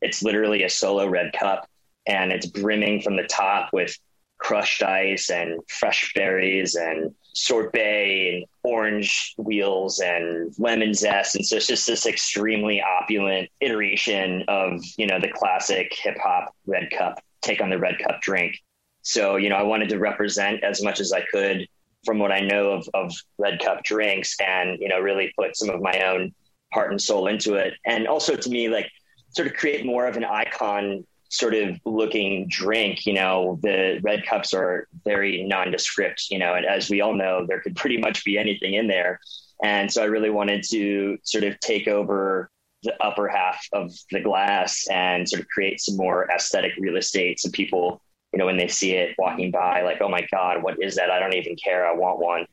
It's 0.00 0.22
literally 0.22 0.62
a 0.62 0.70
solo 0.70 1.06
Red 1.06 1.34
Cup, 1.34 1.68
and 2.06 2.32
it's 2.32 2.46
brimming 2.46 3.00
from 3.00 3.16
the 3.16 3.24
top 3.24 3.70
with 3.72 3.96
crushed 4.38 4.82
ice 4.82 5.30
and 5.30 5.60
fresh 5.68 6.12
berries 6.14 6.74
and 6.74 7.14
sorbet 7.34 8.34
and 8.34 8.44
orange 8.64 9.34
wheels 9.38 10.00
and 10.00 10.52
lemon 10.58 10.92
zest. 10.94 11.36
And 11.36 11.46
so 11.46 11.56
it's 11.56 11.66
just 11.66 11.86
this 11.86 12.06
extremely 12.06 12.82
opulent 12.82 13.48
iteration 13.60 14.44
of, 14.48 14.82
you 14.96 15.06
know, 15.06 15.20
the 15.20 15.28
classic 15.28 15.92
hip 15.94 16.16
hop 16.20 16.54
red 16.66 16.90
cup, 16.90 17.20
take 17.40 17.60
on 17.60 17.70
the 17.70 17.78
red 17.78 17.98
cup 17.98 18.20
drink. 18.20 18.56
So, 19.02 19.36
you 19.36 19.48
know, 19.48 19.56
I 19.56 19.62
wanted 19.62 19.88
to 19.90 19.98
represent 19.98 20.62
as 20.64 20.82
much 20.82 21.00
as 21.00 21.12
I 21.12 21.22
could 21.32 21.66
from 22.04 22.18
what 22.18 22.32
I 22.32 22.40
know 22.40 22.72
of, 22.72 22.88
of 22.94 23.14
red 23.38 23.60
cup 23.60 23.84
drinks 23.84 24.36
and, 24.40 24.78
you 24.80 24.88
know, 24.88 24.98
really 24.98 25.32
put 25.38 25.56
some 25.56 25.70
of 25.70 25.80
my 25.80 26.02
own 26.02 26.34
heart 26.72 26.90
and 26.90 27.00
soul 27.00 27.28
into 27.28 27.54
it. 27.54 27.74
And 27.86 28.08
also 28.08 28.34
to 28.34 28.50
me, 28.50 28.68
like 28.68 28.90
sort 29.30 29.48
of 29.48 29.54
create 29.54 29.86
more 29.86 30.06
of 30.06 30.16
an 30.16 30.24
icon 30.24 31.06
sort 31.32 31.54
of 31.54 31.80
looking 31.86 32.46
drink, 32.46 33.06
you 33.06 33.14
know, 33.14 33.58
the 33.62 33.98
red 34.02 34.24
cups 34.26 34.52
are 34.52 34.86
very 35.02 35.42
nondescript, 35.44 36.26
you 36.30 36.38
know, 36.38 36.54
and 36.54 36.66
as 36.66 36.90
we 36.90 37.00
all 37.00 37.14
know, 37.14 37.46
there 37.46 37.60
could 37.60 37.74
pretty 37.74 37.96
much 37.96 38.22
be 38.22 38.36
anything 38.36 38.74
in 38.74 38.86
there. 38.86 39.18
And 39.64 39.90
so 39.90 40.02
I 40.02 40.06
really 40.06 40.28
wanted 40.28 40.62
to 40.70 41.16
sort 41.22 41.44
of 41.44 41.58
take 41.60 41.88
over 41.88 42.50
the 42.82 42.94
upper 43.02 43.28
half 43.28 43.64
of 43.72 43.90
the 44.10 44.20
glass 44.20 44.86
and 44.90 45.26
sort 45.26 45.40
of 45.40 45.48
create 45.48 45.80
some 45.80 45.96
more 45.96 46.28
aesthetic 46.30 46.72
real 46.78 46.96
estate. 46.96 47.40
So 47.40 47.48
people, 47.50 48.02
you 48.34 48.38
know, 48.38 48.44
when 48.44 48.58
they 48.58 48.68
see 48.68 48.92
it 48.92 49.14
walking 49.18 49.50
by, 49.50 49.82
like, 49.82 50.02
oh 50.02 50.10
my 50.10 50.26
God, 50.30 50.62
what 50.62 50.82
is 50.82 50.96
that? 50.96 51.10
I 51.10 51.18
don't 51.18 51.34
even 51.34 51.56
care. 51.56 51.86
I 51.86 51.94
want 51.94 52.18
one 52.18 52.44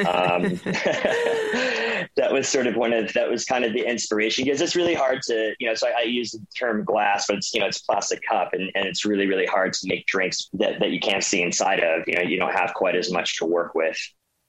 um, 0.00 0.42
that 2.16 2.32
was 2.32 2.48
sort 2.48 2.66
of 2.66 2.76
one 2.76 2.92
of 2.92 3.12
that 3.12 3.28
was 3.28 3.44
kind 3.44 3.64
of 3.64 3.72
the 3.72 3.88
inspiration 3.88 4.44
because 4.44 4.60
it's 4.60 4.76
really 4.76 4.94
hard 4.94 5.20
to 5.22 5.54
you 5.58 5.68
know 5.68 5.74
so 5.74 5.88
I, 5.88 6.00
I, 6.00 6.02
use 6.02 6.32
the 6.32 6.44
term 6.58 6.84
glass 6.84 7.26
but 7.26 7.36
it's 7.36 7.52
you 7.54 7.60
know 7.60 7.66
it's 7.66 7.78
plastic 7.78 8.20
cup 8.28 8.52
and, 8.52 8.70
and 8.74 8.86
it's 8.86 9.04
really 9.04 9.26
really 9.26 9.46
hard 9.46 9.72
to 9.74 9.88
make 9.88 10.06
drinks 10.06 10.48
that, 10.54 10.80
that 10.80 10.90
you 10.90 11.00
can't 11.00 11.24
see 11.24 11.42
inside 11.42 11.80
of 11.80 12.02
you 12.06 12.14
know 12.14 12.22
you 12.22 12.38
don't 12.38 12.54
have 12.54 12.74
quite 12.74 12.96
as 12.96 13.12
much 13.12 13.38
to 13.38 13.46
work 13.46 13.74
with 13.74 13.98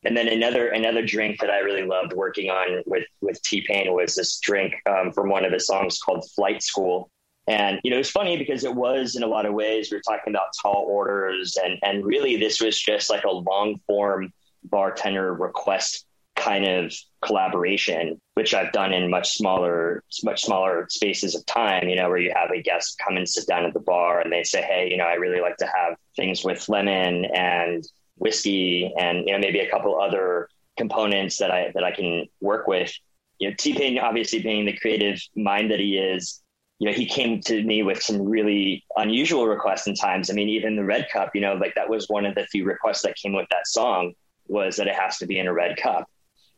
and 0.04 0.16
then 0.16 0.28
another 0.28 0.70
another 0.70 1.06
drink 1.06 1.40
that 1.42 1.50
I 1.50 1.60
really 1.60 1.84
loved 1.84 2.14
working 2.14 2.50
on 2.50 2.84
with 2.86 3.06
with 3.22 3.42
T 3.42 3.62
Pain 3.62 3.94
was 3.94 4.16
this 4.16 4.40
drink 4.40 4.74
um, 4.86 5.12
from 5.12 5.30
one 5.30 5.44
of 5.44 5.52
his 5.52 5.66
songs 5.66 6.00
called 6.00 6.30
Flight 6.36 6.62
School. 6.62 7.10
And 7.48 7.80
you 7.84 7.92
know, 7.92 7.98
it's 7.98 8.12
funny 8.12 8.38
because 8.38 8.64
it 8.64 8.76
was 8.76 9.16
in 9.16 9.24
a 9.24 9.28
lot 9.28 9.46
of 9.46 9.54
ways 9.54 9.90
we 9.90 9.98
were 9.98 10.04
talking 10.08 10.34
about 10.34 10.48
tall 10.62 10.86
orders, 10.88 11.58
and 11.64 11.80
and 11.84 12.06
really 12.06 12.38
this 12.38 12.62
was 12.62 12.80
just 12.80 13.10
like 13.10 13.24
a 13.24 13.32
long 13.32 13.80
form 13.88 14.32
bartender 14.70 15.34
request 15.34 16.06
kind 16.38 16.66
of 16.66 16.94
collaboration, 17.22 18.22
which 18.36 18.54
I've 18.54 18.72
done 18.72 18.94
in 18.94 19.10
much 19.10 19.34
smaller, 19.34 20.04
much 20.24 20.44
smaller 20.44 20.86
spaces 20.90 21.36
of 21.36 21.46
time, 21.46 21.90
you 21.90 21.96
know, 21.96 22.08
where 22.08 22.20
you 22.20 22.32
have 22.34 22.52
a 22.52 22.62
guest 22.62 23.02
come 23.04 23.18
and 23.18 23.28
sit 23.28 23.48
down 23.48 23.66
at 23.66 23.74
the 23.74 23.80
bar 23.80 24.22
and 24.22 24.32
they 24.32 24.44
say, 24.44 24.62
Hey, 24.62 24.88
you 24.90 24.98
know, 24.98 25.04
I 25.04 25.16
really 25.16 25.42
like 25.42 25.58
to 25.58 25.66
have 25.66 25.98
things 26.16 26.44
with 26.44 26.70
lemon 26.70 27.26
and 27.26 27.84
whiskey 28.18 28.94
and, 28.98 29.28
you 29.28 29.34
know, 29.34 29.40
maybe 29.40 29.60
a 29.60 29.70
couple 29.70 30.00
other 30.00 30.48
components 30.78 31.38
that 31.38 31.52
I, 31.52 31.72
that 31.74 31.84
I 31.84 31.92
can 31.92 32.28
work 32.40 32.68
with. 32.68 32.94
You 33.40 33.50
know, 33.50 33.56
T-Pain 33.58 34.00
obviously 34.00 34.42
being 34.42 34.66
the 34.66 34.78
creative 34.78 35.20
mind 35.36 35.72
that 35.72 35.80
he 35.80 35.98
is, 35.98 36.42
you 36.80 36.88
know, 36.88 36.96
he 36.96 37.08
came 37.08 37.42
to 37.42 37.64
me 37.64 37.82
with 37.82 38.02
some 38.02 38.22
really 38.22 38.86
unusual 38.96 39.48
requests 39.48 39.88
in 39.88 39.96
times. 39.96 40.30
I 40.30 40.34
mean, 40.34 40.50
even 40.50 40.76
the 40.76 40.84
red 40.84 41.08
cup, 41.12 41.32
you 41.34 41.42
know, 41.42 41.56
like 41.56 41.74
that 41.74 41.90
was 41.90 42.08
one 42.08 42.26
of 42.28 42.36
the 42.36 42.46
few 42.46 42.64
requests 42.64 43.02
that 43.02 43.16
came 43.16 43.34
with 43.34 43.48
that 43.50 43.66
song 43.66 44.14
was 44.50 44.78
that 44.78 44.88
it 44.88 44.96
has 44.96 45.18
to 45.20 45.26
be 45.26 45.40
in 45.40 45.48
a 45.48 45.54
red 45.54 45.78
cup. 45.78 46.10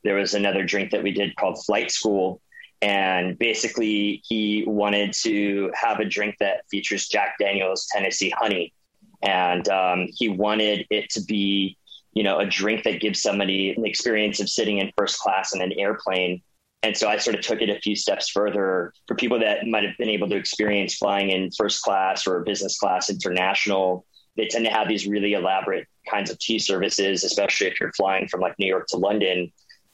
There 0.03 0.15
was 0.15 0.33
another 0.33 0.63
drink 0.63 0.91
that 0.91 1.03
we 1.03 1.11
did 1.11 1.35
called 1.35 1.63
Flight 1.65 1.91
School. 1.91 2.41
And 2.81 3.37
basically, 3.37 4.21
he 4.25 4.63
wanted 4.65 5.13
to 5.23 5.71
have 5.73 5.99
a 5.99 6.05
drink 6.05 6.35
that 6.39 6.63
features 6.71 7.07
Jack 7.07 7.35
Daniels 7.39 7.87
Tennessee 7.91 8.29
Honey. 8.29 8.73
And 9.21 9.67
um, 9.67 10.07
he 10.13 10.29
wanted 10.29 10.85
it 10.89 11.09
to 11.11 11.21
be, 11.21 11.77
you 12.13 12.23
know, 12.23 12.39
a 12.39 12.45
drink 12.45 12.83
that 12.83 13.01
gives 13.01 13.21
somebody 13.21 13.71
an 13.71 13.85
experience 13.85 14.39
of 14.39 14.47
sitting 14.47 14.77
in 14.77 14.91
first 14.97 15.19
class 15.19 15.53
in 15.53 15.61
an 15.61 15.73
airplane. 15.77 16.41
And 16.81 16.95
so 16.95 17.09
I 17.09 17.17
sort 17.17 17.35
of 17.35 17.41
took 17.41 17.61
it 17.61 17.69
a 17.69 17.81
few 17.81 17.95
steps 17.97 18.29
further 18.29 18.93
for 19.07 19.15
people 19.15 19.39
that 19.39 19.67
might 19.67 19.83
have 19.83 19.97
been 19.97 20.09
able 20.09 20.29
to 20.29 20.37
experience 20.37 20.95
flying 20.95 21.29
in 21.29 21.51
first 21.51 21.81
class 21.81 22.25
or 22.25 22.41
business 22.45 22.79
class 22.79 23.09
international. 23.09 24.05
They 24.37 24.47
tend 24.47 24.65
to 24.65 24.71
have 24.71 24.87
these 24.87 25.07
really 25.07 25.33
elaborate 25.33 25.87
kinds 26.09 26.31
of 26.31 26.39
tea 26.39 26.59
services, 26.59 27.23
especially 27.23 27.67
if 27.67 27.79
you're 27.79 27.91
flying 27.93 28.27
from 28.27 28.41
like 28.41 28.57
New 28.57 28.67
York 28.67 28.87
to 28.87 28.97
London. 28.97 29.51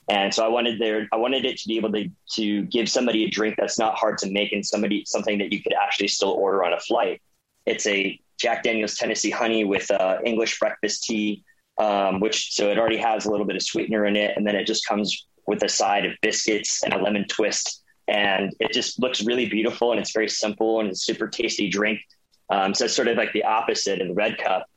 And 0.08 0.34
so 0.34 0.46
I 0.46 0.50
wanted 0.50 0.80
there, 0.80 1.08
I 1.12 1.18
wanted 1.18 1.46
it 1.46 1.58
to 1.58 1.68
be 1.68 1.78
able 1.78 1.92
to 1.94 2.10
to 2.36 2.64
give 2.64 2.90
somebody 2.90 3.24
a 3.24 3.30
drink 3.30 3.56
that's 3.58 3.80
not 3.80 3.96
hard 3.96 4.18
to 4.20 4.32
make 4.32 4.52
and 4.52 4.66
somebody 4.66 5.04
something 5.06 5.40
that 5.40 5.52
you 5.52 5.64
could 5.64 5.74
actually 5.74 6.10
still 6.10 6.30
order 6.30 6.64
on 6.64 6.74
a 6.74 6.80
flight. 6.80 7.22
It's 7.66 7.88
a 7.88 8.20
Jack 8.40 8.64
Daniel's 8.64 8.96
Tennessee 8.96 9.32
Honey 9.32 9.64
with 9.64 9.90
uh, 9.90 10.18
English 10.24 10.60
breakfast 10.60 11.04
tea, 11.06 11.44
um, 11.80 12.20
which 12.20 12.54
so 12.54 12.70
it 12.70 12.78
already 12.78 12.98
has 12.98 13.26
a 13.26 13.32
little 13.32 13.46
bit 13.46 13.56
of 13.56 13.64
sweetener 13.64 14.06
in 14.06 14.16
it, 14.16 14.38
and 14.38 14.46
then 14.46 14.56
it 14.56 14.68
just 14.68 14.86
comes 14.86 15.26
with 15.48 15.64
a 15.64 15.70
side 15.70 16.06
of 16.06 16.14
biscuits 16.22 16.84
and 16.84 16.94
a 16.94 17.02
lemon 17.02 17.26
twist, 17.28 17.84
and 18.08 18.54
it 18.60 18.74
just 18.74 19.00
looks 19.00 19.24
really 19.24 19.48
beautiful 19.48 19.92
and 19.92 20.00
it's 20.00 20.12
very 20.12 20.30
simple 20.30 20.80
and 20.80 20.90
it's 20.90 21.04
super 21.04 21.28
tasty 21.28 21.70
drink. 21.70 22.00
Um, 22.50 22.74
so 22.74 22.86
it's 22.86 22.96
sort 22.96 23.08
of 23.08 23.18
like 23.18 23.34
the 23.34 23.44
opposite 23.44 24.02
of 24.02 24.08
the 24.08 24.14
red 24.14 24.38
cup 24.38 24.68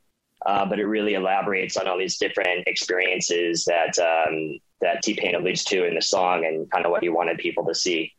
uh, 0.47 0.65
but 0.67 0.79
it 0.79 0.87
really 0.87 1.15
elaborates 1.15 1.77
on 1.77 1.89
all 1.89 1.99
these 1.99 2.17
different 2.17 2.67
experiences 2.67 3.65
that 3.65 3.99
um, 3.99 4.59
that 4.81 5.03
T 5.03 5.15
Pain 5.15 5.35
alludes 5.35 5.65
to 5.65 5.87
in 5.87 5.95
the 5.95 6.03
song 6.03 6.45
and 6.45 6.71
kind 6.71 6.85
of 6.87 6.93
what 6.93 7.03
he 7.03 7.09
wanted 7.09 7.39
people 7.39 7.67
to 7.67 7.75
see. 7.75 8.15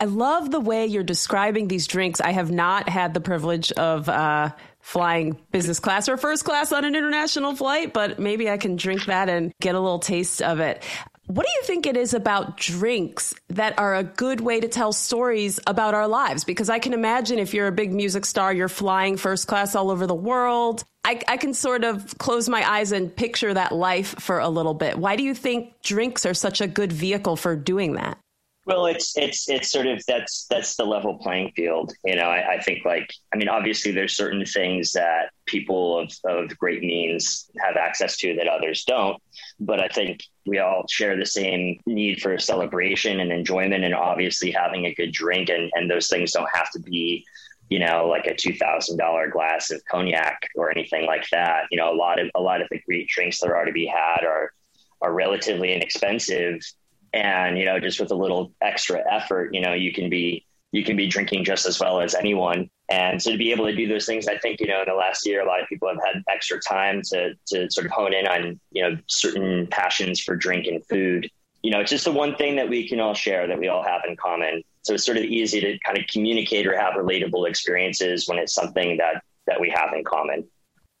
I 0.00 0.06
love 0.06 0.50
the 0.50 0.58
way 0.58 0.86
you're 0.86 1.04
describing 1.04 1.68
these 1.68 1.86
drinks. 1.86 2.20
I 2.20 2.32
have 2.32 2.50
not 2.50 2.88
had 2.88 3.14
the 3.14 3.20
privilege 3.20 3.70
of 3.72 4.08
uh, 4.08 4.50
flying 4.80 5.38
business 5.52 5.78
class 5.78 6.08
or 6.08 6.16
first 6.16 6.44
class 6.44 6.72
on 6.72 6.84
an 6.84 6.96
international 6.96 7.54
flight, 7.54 7.92
but 7.92 8.18
maybe 8.18 8.50
I 8.50 8.56
can 8.56 8.74
drink 8.74 9.04
that 9.04 9.28
and 9.28 9.52
get 9.60 9.76
a 9.76 9.80
little 9.80 10.00
taste 10.00 10.42
of 10.42 10.58
it. 10.58 10.82
What 11.26 11.46
do 11.46 11.52
you 11.52 11.62
think 11.64 11.86
it 11.86 11.96
is 11.96 12.14
about 12.14 12.56
drinks 12.56 13.32
that 13.48 13.78
are 13.78 13.94
a 13.94 14.02
good 14.02 14.40
way 14.40 14.58
to 14.58 14.66
tell 14.66 14.92
stories 14.92 15.60
about 15.68 15.94
our 15.94 16.08
lives? 16.08 16.42
Because 16.42 16.68
I 16.68 16.80
can 16.80 16.92
imagine 16.92 17.38
if 17.38 17.54
you're 17.54 17.68
a 17.68 17.72
big 17.72 17.92
music 17.92 18.26
star, 18.26 18.52
you're 18.52 18.68
flying 18.68 19.16
first 19.16 19.46
class 19.46 19.76
all 19.76 19.90
over 19.90 20.06
the 20.06 20.14
world. 20.14 20.84
I, 21.04 21.20
I, 21.28 21.36
can 21.36 21.54
sort 21.54 21.84
of 21.84 22.16
close 22.18 22.48
my 22.48 22.68
eyes 22.68 22.92
and 22.92 23.14
picture 23.14 23.54
that 23.54 23.72
life 23.72 24.14
for 24.20 24.38
a 24.38 24.48
little 24.48 24.74
bit. 24.74 24.98
Why 24.98 25.16
do 25.16 25.22
you 25.22 25.34
think 25.34 25.80
drinks 25.82 26.26
are 26.26 26.34
such 26.34 26.60
a 26.60 26.66
good 26.66 26.92
vehicle 26.92 27.36
for 27.36 27.56
doing 27.56 27.94
that? 27.94 28.18
Well, 28.64 28.86
it's 28.86 29.16
it's 29.16 29.48
it's 29.48 29.72
sort 29.72 29.88
of 29.88 30.00
that's 30.06 30.46
that's 30.48 30.76
the 30.76 30.84
level 30.84 31.18
playing 31.18 31.50
field. 31.56 31.92
You 32.04 32.14
know, 32.14 32.28
I, 32.28 32.54
I 32.54 32.60
think 32.60 32.84
like 32.84 33.12
I 33.34 33.36
mean, 33.36 33.48
obviously 33.48 33.90
there's 33.90 34.16
certain 34.16 34.46
things 34.46 34.92
that 34.92 35.30
people 35.46 35.98
of, 35.98 36.12
of 36.24 36.56
great 36.58 36.80
means 36.80 37.50
have 37.60 37.76
access 37.76 38.16
to 38.18 38.36
that 38.36 38.46
others 38.46 38.84
don't. 38.84 39.20
But 39.58 39.82
I 39.82 39.88
think 39.88 40.22
we 40.46 40.58
all 40.60 40.86
share 40.88 41.16
the 41.16 41.26
same 41.26 41.80
need 41.86 42.22
for 42.22 42.38
celebration 42.38 43.18
and 43.18 43.32
enjoyment 43.32 43.82
and 43.82 43.94
obviously 43.94 44.52
having 44.52 44.86
a 44.86 44.94
good 44.94 45.12
drink 45.12 45.48
and, 45.48 45.70
and 45.74 45.90
those 45.90 46.08
things 46.08 46.32
don't 46.32 46.48
have 46.54 46.70
to 46.72 46.80
be 46.80 47.24
you 47.68 47.78
know, 47.78 48.06
like 48.06 48.26
a 48.26 48.34
two 48.34 48.54
thousand 48.54 48.98
dollar 48.98 49.28
glass 49.28 49.70
of 49.70 49.82
cognac 49.90 50.46
or 50.56 50.70
anything 50.70 51.06
like 51.06 51.24
that. 51.32 51.64
You 51.70 51.78
know, 51.78 51.90
a 51.90 51.96
lot 51.96 52.20
of 52.20 52.28
a 52.34 52.40
lot 52.40 52.60
of 52.60 52.68
the 52.70 52.78
great 52.86 53.08
drinks 53.08 53.40
that 53.40 53.50
are 53.50 53.64
to 53.64 53.72
be 53.72 53.86
had 53.86 54.24
are 54.24 54.52
are 55.00 55.12
relatively 55.12 55.72
inexpensive, 55.72 56.60
and 57.12 57.58
you 57.58 57.64
know, 57.64 57.78
just 57.78 58.00
with 58.00 58.10
a 58.10 58.16
little 58.16 58.52
extra 58.60 59.02
effort, 59.10 59.54
you 59.54 59.60
know, 59.60 59.72
you 59.72 59.92
can 59.92 60.10
be 60.10 60.44
you 60.72 60.82
can 60.84 60.96
be 60.96 61.06
drinking 61.06 61.44
just 61.44 61.66
as 61.66 61.78
well 61.78 62.00
as 62.00 62.14
anyone. 62.14 62.70
And 62.88 63.22
so 63.22 63.32
to 63.32 63.38
be 63.38 63.52
able 63.52 63.66
to 63.66 63.76
do 63.76 63.86
those 63.86 64.06
things, 64.06 64.26
I 64.26 64.38
think 64.38 64.60
you 64.60 64.66
know, 64.66 64.80
in 64.80 64.88
the 64.88 64.94
last 64.94 65.26
year, 65.26 65.42
a 65.42 65.46
lot 65.46 65.60
of 65.60 65.68
people 65.68 65.88
have 65.88 65.98
had 66.04 66.22
extra 66.28 66.60
time 66.60 67.02
to 67.06 67.34
to 67.48 67.70
sort 67.70 67.86
of 67.86 67.92
hone 67.92 68.14
in 68.14 68.26
on 68.26 68.60
you 68.70 68.82
know 68.82 68.96
certain 69.06 69.66
passions 69.68 70.20
for 70.20 70.36
drink 70.36 70.66
and 70.66 70.84
food. 70.86 71.28
You 71.62 71.70
know, 71.70 71.80
it's 71.80 71.90
just 71.90 72.04
the 72.04 72.12
one 72.12 72.34
thing 72.36 72.56
that 72.56 72.68
we 72.68 72.88
can 72.88 72.98
all 72.98 73.14
share 73.14 73.46
that 73.46 73.58
we 73.58 73.68
all 73.68 73.84
have 73.84 74.02
in 74.08 74.16
common 74.16 74.62
so 74.82 74.94
it's 74.94 75.04
sort 75.04 75.16
of 75.16 75.24
easy 75.24 75.60
to 75.60 75.78
kind 75.78 75.96
of 75.96 76.06
communicate 76.08 76.66
or 76.66 76.76
have 76.76 76.94
relatable 76.94 77.48
experiences 77.48 78.28
when 78.28 78.38
it's 78.38 78.54
something 78.54 78.98
that 78.98 79.22
that 79.46 79.60
we 79.60 79.72
have 79.74 79.92
in 79.92 80.04
common. 80.04 80.44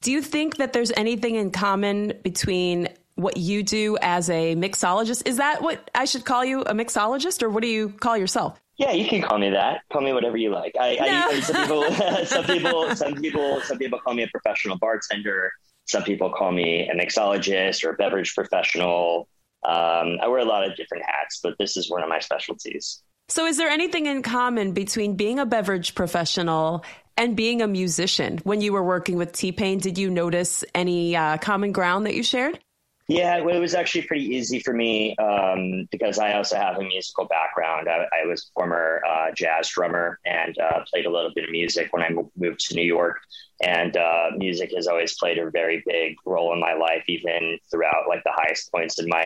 Do 0.00 0.10
you 0.10 0.20
think 0.20 0.56
that 0.56 0.72
there's 0.72 0.90
anything 0.96 1.36
in 1.36 1.50
common 1.50 2.14
between 2.24 2.88
what 3.14 3.36
you 3.36 3.62
do 3.62 3.98
as 4.00 4.30
a 4.30 4.54
mixologist? 4.56 5.26
Is 5.26 5.36
that 5.36 5.62
what 5.62 5.90
I 5.94 6.04
should 6.04 6.24
call 6.24 6.44
you, 6.44 6.62
a 6.62 6.74
mixologist, 6.74 7.42
or 7.42 7.50
what 7.50 7.62
do 7.62 7.68
you 7.68 7.90
call 7.90 8.16
yourself? 8.16 8.60
Yeah, 8.76 8.92
you 8.92 9.06
can 9.06 9.22
call 9.22 9.38
me 9.38 9.50
that. 9.50 9.82
Call 9.92 10.02
me 10.02 10.12
whatever 10.12 10.36
you 10.36 10.50
like. 10.50 10.74
I, 10.80 10.94
no. 10.94 11.28
I 11.28 11.40
some 11.40 11.62
people, 11.62 11.84
some 12.26 12.44
people, 12.44 12.96
some 12.96 13.14
people, 13.14 13.60
some 13.60 13.78
people 13.78 13.98
call 14.00 14.14
me 14.14 14.22
a 14.22 14.28
professional 14.28 14.78
bartender. 14.78 15.52
Some 15.84 16.02
people 16.04 16.30
call 16.30 16.52
me 16.52 16.88
a 16.88 16.94
mixologist 16.94 17.84
or 17.84 17.90
a 17.90 17.94
beverage 17.94 18.34
professional. 18.34 19.28
Um, 19.64 20.18
I 20.20 20.28
wear 20.28 20.38
a 20.38 20.44
lot 20.44 20.68
of 20.68 20.76
different 20.76 21.04
hats, 21.06 21.40
but 21.42 21.54
this 21.58 21.76
is 21.76 21.90
one 21.90 22.02
of 22.02 22.08
my 22.08 22.18
specialties. 22.18 23.02
So, 23.28 23.46
is 23.46 23.56
there 23.56 23.68
anything 23.68 24.06
in 24.06 24.22
common 24.22 24.72
between 24.72 25.16
being 25.16 25.38
a 25.38 25.46
beverage 25.46 25.94
professional 25.94 26.84
and 27.16 27.36
being 27.36 27.62
a 27.62 27.68
musician? 27.68 28.38
When 28.44 28.60
you 28.60 28.72
were 28.72 28.82
working 28.82 29.16
with 29.16 29.32
T 29.32 29.52
Pain, 29.52 29.78
did 29.78 29.98
you 29.98 30.10
notice 30.10 30.64
any 30.74 31.14
uh, 31.14 31.38
common 31.38 31.72
ground 31.72 32.06
that 32.06 32.14
you 32.14 32.22
shared? 32.22 32.58
Yeah, 33.08 33.40
well, 33.40 33.56
it 33.56 33.60
was 33.60 33.74
actually 33.74 34.02
pretty 34.02 34.24
easy 34.24 34.60
for 34.60 34.72
me 34.72 35.16
um, 35.16 35.86
because 35.90 36.18
I 36.18 36.34
also 36.34 36.56
have 36.56 36.76
a 36.78 36.82
musical 36.84 37.26
background. 37.26 37.88
I, 37.88 38.06
I 38.22 38.26
was 38.26 38.42
a 38.44 38.52
former 38.54 39.02
uh, 39.06 39.32
jazz 39.34 39.68
drummer 39.68 40.18
and 40.24 40.56
uh, 40.58 40.84
played 40.90 41.06
a 41.06 41.10
little 41.10 41.32
bit 41.34 41.44
of 41.44 41.50
music 41.50 41.92
when 41.92 42.02
I 42.02 42.10
moved 42.36 42.60
to 42.68 42.74
New 42.74 42.84
York. 42.84 43.18
And 43.62 43.96
uh, 43.96 44.30
music 44.36 44.70
has 44.74 44.86
always 44.86 45.14
played 45.18 45.38
a 45.38 45.50
very 45.50 45.82
big 45.86 46.14
role 46.24 46.52
in 46.54 46.60
my 46.60 46.74
life, 46.74 47.02
even 47.08 47.58
throughout 47.70 48.08
like 48.08 48.22
the 48.24 48.32
highest 48.32 48.70
points 48.72 48.98
in 48.98 49.08
my 49.08 49.24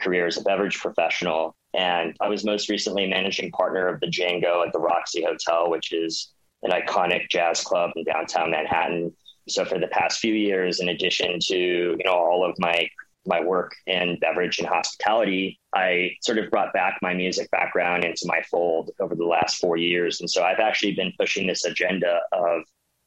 career 0.00 0.26
as 0.26 0.36
a 0.36 0.42
beverage 0.42 0.78
professional. 0.78 1.56
And 1.72 2.14
I 2.20 2.28
was 2.28 2.44
most 2.44 2.68
recently 2.68 3.08
managing 3.08 3.50
partner 3.52 3.88
of 3.88 4.00
the 4.00 4.06
Django 4.06 4.64
at 4.64 4.72
the 4.72 4.78
Roxy 4.78 5.24
Hotel, 5.24 5.70
which 5.70 5.92
is 5.92 6.30
an 6.62 6.70
iconic 6.70 7.28
jazz 7.30 7.62
club 7.62 7.90
in 7.96 8.04
downtown 8.04 8.50
Manhattan. 8.50 9.12
So 9.48 9.64
for 9.64 9.78
the 9.78 9.88
past 9.88 10.20
few 10.20 10.32
years, 10.34 10.80
in 10.80 10.88
addition 10.88 11.38
to 11.48 11.56
you 11.56 12.04
know 12.04 12.14
all 12.14 12.48
of 12.48 12.54
my 12.58 12.88
my 13.26 13.40
work 13.40 13.74
in 13.86 14.18
beverage 14.20 14.58
and 14.58 14.68
hospitality, 14.68 15.58
I 15.74 16.16
sort 16.22 16.38
of 16.38 16.50
brought 16.50 16.72
back 16.72 16.98
my 17.02 17.14
music 17.14 17.50
background 17.50 18.04
into 18.04 18.22
my 18.26 18.42
fold 18.50 18.90
over 19.00 19.14
the 19.14 19.24
last 19.24 19.58
four 19.58 19.76
years. 19.76 20.20
And 20.20 20.30
so 20.30 20.42
I've 20.42 20.60
actually 20.60 20.94
been 20.94 21.12
pushing 21.18 21.46
this 21.46 21.64
agenda 21.64 22.20
of, 22.32 22.62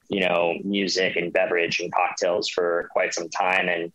you 0.09 0.21
know, 0.21 0.55
music 0.63 1.15
and 1.15 1.33
beverage 1.33 1.79
and 1.79 1.93
cocktails 1.93 2.50
for 2.50 2.89
quite 2.91 3.13
some 3.13 3.29
time. 3.29 3.69
And, 3.69 3.91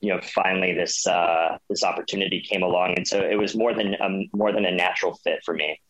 you 0.00 0.14
know, 0.14 0.20
finally 0.20 0.74
this, 0.74 1.06
uh, 1.06 1.58
this 1.68 1.82
opportunity 1.82 2.40
came 2.40 2.62
along. 2.62 2.94
And 2.96 3.06
so 3.06 3.20
it 3.20 3.36
was 3.36 3.56
more 3.56 3.74
than, 3.74 3.96
um, 4.00 4.26
more 4.32 4.52
than 4.52 4.64
a 4.64 4.70
natural 4.70 5.14
fit 5.24 5.40
for 5.44 5.54
me. 5.54 5.80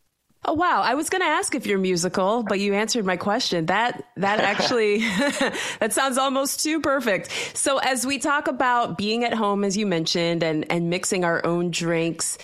Oh 0.44 0.52
wow, 0.52 0.82
I 0.82 0.94
was 0.94 1.10
going 1.10 1.20
to 1.20 1.26
ask 1.28 1.54
if 1.54 1.66
you're 1.66 1.78
musical, 1.78 2.42
but 2.42 2.60
you 2.60 2.72
answered 2.74 3.04
my 3.04 3.16
question. 3.16 3.66
That 3.66 4.04
that 4.16 4.40
actually 4.40 4.98
that 5.80 5.92
sounds 5.92 6.16
almost 6.16 6.62
too 6.62 6.80
perfect. 6.80 7.30
So 7.56 7.78
as 7.78 8.06
we 8.06 8.18
talk 8.18 8.48
about 8.48 8.96
being 8.96 9.24
at 9.24 9.34
home 9.34 9.64
as 9.64 9.76
you 9.76 9.86
mentioned 9.86 10.42
and 10.42 10.70
and 10.70 10.90
mixing 10.90 11.24
our 11.24 11.44
own 11.44 11.70
drinks, 11.70 12.38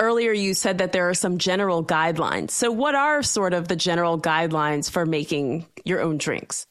earlier 0.00 0.32
you 0.32 0.54
said 0.54 0.78
that 0.78 0.92
there 0.92 1.08
are 1.08 1.14
some 1.14 1.38
general 1.38 1.84
guidelines. 1.84 2.50
So 2.50 2.70
what 2.70 2.94
are 2.94 3.22
sort 3.22 3.54
of 3.54 3.68
the 3.68 3.76
general 3.76 4.18
guidelines 4.20 4.90
for 4.90 5.06
making 5.06 5.66
your 5.84 6.00
own 6.00 6.18
drinks? 6.18 6.66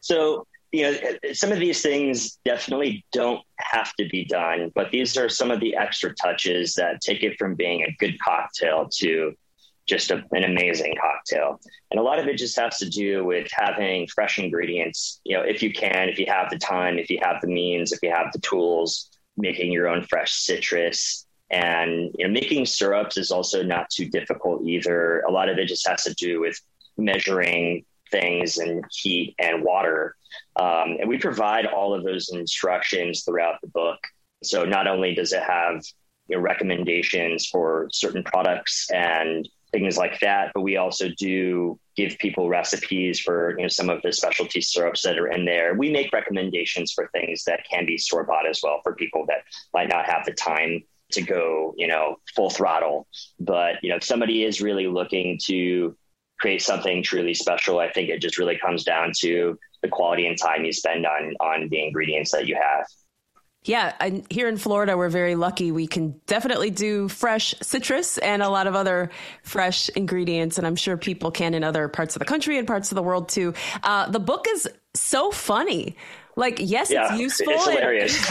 So, 0.00 0.46
you 0.72 0.82
know, 0.82 1.32
some 1.32 1.52
of 1.52 1.58
these 1.58 1.82
things 1.82 2.38
definitely 2.44 3.04
don't 3.12 3.42
have 3.58 3.92
to 3.94 4.08
be 4.08 4.24
done, 4.24 4.70
but 4.74 4.90
these 4.90 5.16
are 5.16 5.28
some 5.28 5.50
of 5.50 5.60
the 5.60 5.76
extra 5.76 6.14
touches 6.14 6.74
that 6.74 7.00
take 7.00 7.22
it 7.22 7.38
from 7.38 7.54
being 7.54 7.82
a 7.82 7.92
good 7.98 8.18
cocktail 8.20 8.88
to 8.98 9.34
just 9.90 10.10
a, 10.12 10.24
an 10.30 10.44
amazing 10.44 10.94
cocktail. 10.98 11.60
And 11.90 11.98
a 11.98 12.02
lot 12.02 12.20
of 12.20 12.28
it 12.28 12.38
just 12.38 12.58
has 12.58 12.78
to 12.78 12.88
do 12.88 13.24
with 13.24 13.48
having 13.52 14.06
fresh 14.06 14.38
ingredients. 14.38 15.20
You 15.24 15.36
know, 15.36 15.42
if 15.42 15.62
you 15.62 15.72
can, 15.72 16.08
if 16.08 16.18
you 16.18 16.26
have 16.28 16.48
the 16.48 16.58
time, 16.58 16.98
if 16.98 17.10
you 17.10 17.18
have 17.22 17.40
the 17.40 17.48
means, 17.48 17.92
if 17.92 17.98
you 18.02 18.10
have 18.10 18.32
the 18.32 18.38
tools, 18.38 19.10
making 19.36 19.72
your 19.72 19.88
own 19.88 20.04
fresh 20.04 20.32
citrus. 20.32 21.26
And 21.50 22.14
you 22.16 22.26
know, 22.26 22.32
making 22.32 22.66
syrups 22.66 23.16
is 23.16 23.32
also 23.32 23.64
not 23.64 23.90
too 23.90 24.08
difficult 24.08 24.64
either. 24.64 25.20
A 25.22 25.32
lot 25.32 25.48
of 25.48 25.58
it 25.58 25.66
just 25.66 25.88
has 25.88 26.04
to 26.04 26.14
do 26.14 26.40
with 26.40 26.56
measuring 26.96 27.84
things 28.12 28.58
and 28.58 28.84
heat 28.92 29.34
and 29.40 29.64
water. 29.64 30.14
Um, 30.54 30.96
and 31.00 31.08
we 31.08 31.18
provide 31.18 31.66
all 31.66 31.92
of 31.92 32.04
those 32.04 32.30
instructions 32.32 33.24
throughout 33.24 33.60
the 33.60 33.68
book. 33.68 33.98
So 34.44 34.64
not 34.64 34.86
only 34.86 35.14
does 35.14 35.32
it 35.32 35.42
have 35.42 35.82
you 36.28 36.36
know, 36.36 36.42
recommendations 36.42 37.46
for 37.46 37.88
certain 37.90 38.22
products 38.22 38.88
and 38.92 39.48
things 39.72 39.96
like 39.96 40.18
that. 40.20 40.52
But 40.54 40.62
we 40.62 40.76
also 40.76 41.08
do 41.18 41.78
give 41.96 42.18
people 42.18 42.48
recipes 42.48 43.20
for 43.20 43.54
you 43.56 43.62
know 43.62 43.68
some 43.68 43.90
of 43.90 44.02
the 44.02 44.12
specialty 44.12 44.60
syrups 44.60 45.02
that 45.02 45.18
are 45.18 45.28
in 45.28 45.44
there. 45.44 45.74
We 45.74 45.90
make 45.90 46.12
recommendations 46.12 46.92
for 46.92 47.08
things 47.12 47.44
that 47.44 47.64
can 47.70 47.86
be 47.86 47.98
store 47.98 48.24
bought 48.24 48.48
as 48.48 48.60
well 48.62 48.80
for 48.82 48.94
people 48.94 49.24
that 49.28 49.44
might 49.74 49.88
not 49.88 50.06
have 50.06 50.24
the 50.24 50.32
time 50.32 50.82
to 51.12 51.22
go 51.22 51.74
you 51.76 51.86
know 51.86 52.16
full 52.34 52.50
throttle. 52.50 53.06
But 53.38 53.76
you 53.82 53.90
know 53.90 53.96
if 53.96 54.04
somebody 54.04 54.44
is 54.44 54.60
really 54.60 54.86
looking 54.86 55.38
to 55.44 55.96
create 56.38 56.62
something 56.62 57.02
truly 57.02 57.34
special, 57.34 57.78
I 57.78 57.90
think 57.90 58.08
it 58.08 58.22
just 58.22 58.38
really 58.38 58.58
comes 58.58 58.84
down 58.84 59.12
to 59.18 59.58
the 59.82 59.88
quality 59.88 60.26
and 60.26 60.38
time 60.38 60.64
you 60.64 60.72
spend 60.72 61.06
on 61.06 61.34
on 61.40 61.68
the 61.68 61.82
ingredients 61.82 62.32
that 62.32 62.46
you 62.46 62.56
have. 62.56 62.86
Yeah, 63.64 63.92
and 64.00 64.26
here 64.30 64.48
in 64.48 64.56
Florida, 64.56 64.96
we're 64.96 65.10
very 65.10 65.34
lucky. 65.34 65.70
We 65.70 65.86
can 65.86 66.18
definitely 66.26 66.70
do 66.70 67.08
fresh 67.08 67.54
citrus 67.60 68.16
and 68.18 68.42
a 68.42 68.48
lot 68.48 68.66
of 68.66 68.74
other 68.74 69.10
fresh 69.42 69.90
ingredients, 69.90 70.56
and 70.56 70.66
I'm 70.66 70.76
sure 70.76 70.96
people 70.96 71.30
can 71.30 71.52
in 71.52 71.62
other 71.62 71.86
parts 71.86 72.16
of 72.16 72.20
the 72.20 72.24
country 72.24 72.56
and 72.56 72.66
parts 72.66 72.90
of 72.90 72.96
the 72.96 73.02
world 73.02 73.28
too. 73.28 73.52
Uh, 73.82 74.08
the 74.08 74.20
book 74.20 74.46
is 74.48 74.66
so 74.94 75.30
funny. 75.30 75.94
Like, 76.36 76.56
yes, 76.58 76.90
yeah, 76.90 77.10
it's 77.10 77.20
useful. 77.20 77.52
It's 77.52 77.66
hilarious. 77.66 78.30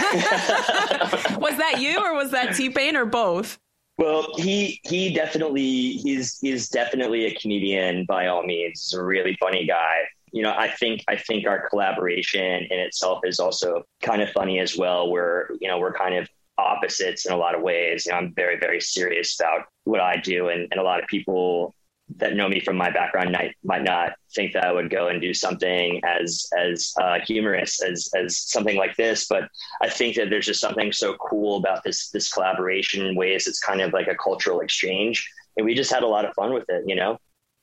was 1.38 1.56
that 1.58 1.76
you, 1.78 2.00
or 2.04 2.14
was 2.14 2.32
that 2.32 2.56
T 2.56 2.68
Pain, 2.70 2.96
or 2.96 3.04
both? 3.04 3.56
Well, 3.98 4.26
he 4.36 4.80
he 4.82 5.14
definitely 5.14 5.92
he's 5.92 6.38
he's 6.40 6.68
definitely 6.70 7.26
a 7.26 7.34
comedian 7.36 8.04
by 8.06 8.26
all 8.26 8.42
means. 8.42 8.90
He's 8.90 8.98
a 8.98 9.04
really 9.04 9.36
funny 9.38 9.64
guy 9.64 10.00
you 10.32 10.42
know, 10.42 10.54
I 10.56 10.68
think 10.68 11.04
I 11.08 11.16
think 11.16 11.46
our 11.46 11.68
collaboration 11.68 12.64
in 12.70 12.78
itself 12.78 13.20
is 13.24 13.40
also 13.40 13.84
kind 14.02 14.22
of 14.22 14.30
funny 14.30 14.58
as 14.60 14.76
well. 14.76 15.10
Where 15.10 15.50
you 15.60 15.68
know 15.68 15.78
we're 15.78 15.92
kind 15.92 16.14
of 16.14 16.28
opposites 16.58 17.26
in 17.26 17.32
a 17.32 17.36
lot 17.36 17.54
of 17.54 17.62
ways. 17.62 18.06
You 18.06 18.12
know, 18.12 18.18
I'm 18.18 18.32
very 18.34 18.58
very 18.58 18.80
serious 18.80 19.38
about 19.38 19.66
what 19.84 20.00
I 20.00 20.16
do, 20.16 20.48
and, 20.48 20.68
and 20.70 20.80
a 20.80 20.82
lot 20.82 21.02
of 21.02 21.06
people 21.08 21.74
that 22.16 22.34
know 22.34 22.48
me 22.48 22.60
from 22.60 22.76
my 22.76 22.90
background 22.90 23.32
might 23.32 23.54
might 23.64 23.82
not 23.82 24.12
think 24.34 24.52
that 24.52 24.64
I 24.64 24.72
would 24.72 24.90
go 24.90 25.08
and 25.08 25.20
do 25.20 25.32
something 25.32 26.00
as 26.04 26.48
as 26.58 26.92
uh, 27.00 27.18
humorous 27.26 27.82
as 27.82 28.08
as 28.16 28.38
something 28.38 28.76
like 28.76 28.96
this. 28.96 29.26
But 29.28 29.48
I 29.82 29.88
think 29.88 30.16
that 30.16 30.30
there's 30.30 30.46
just 30.46 30.60
something 30.60 30.92
so 30.92 31.14
cool 31.14 31.58
about 31.58 31.84
this 31.84 32.10
this 32.10 32.32
collaboration 32.32 33.06
in 33.06 33.16
ways 33.16 33.46
it's 33.46 33.60
kind 33.60 33.80
of 33.80 33.92
like 33.92 34.08
a 34.08 34.16
cultural 34.16 34.60
exchange, 34.60 35.28
and 35.56 35.66
we 35.66 35.74
just 35.74 35.92
had 35.92 36.02
a 36.02 36.08
lot 36.08 36.24
of 36.24 36.34
fun 36.34 36.52
with 36.52 36.64
it. 36.68 36.84
You 36.86 36.96
know. 36.96 37.18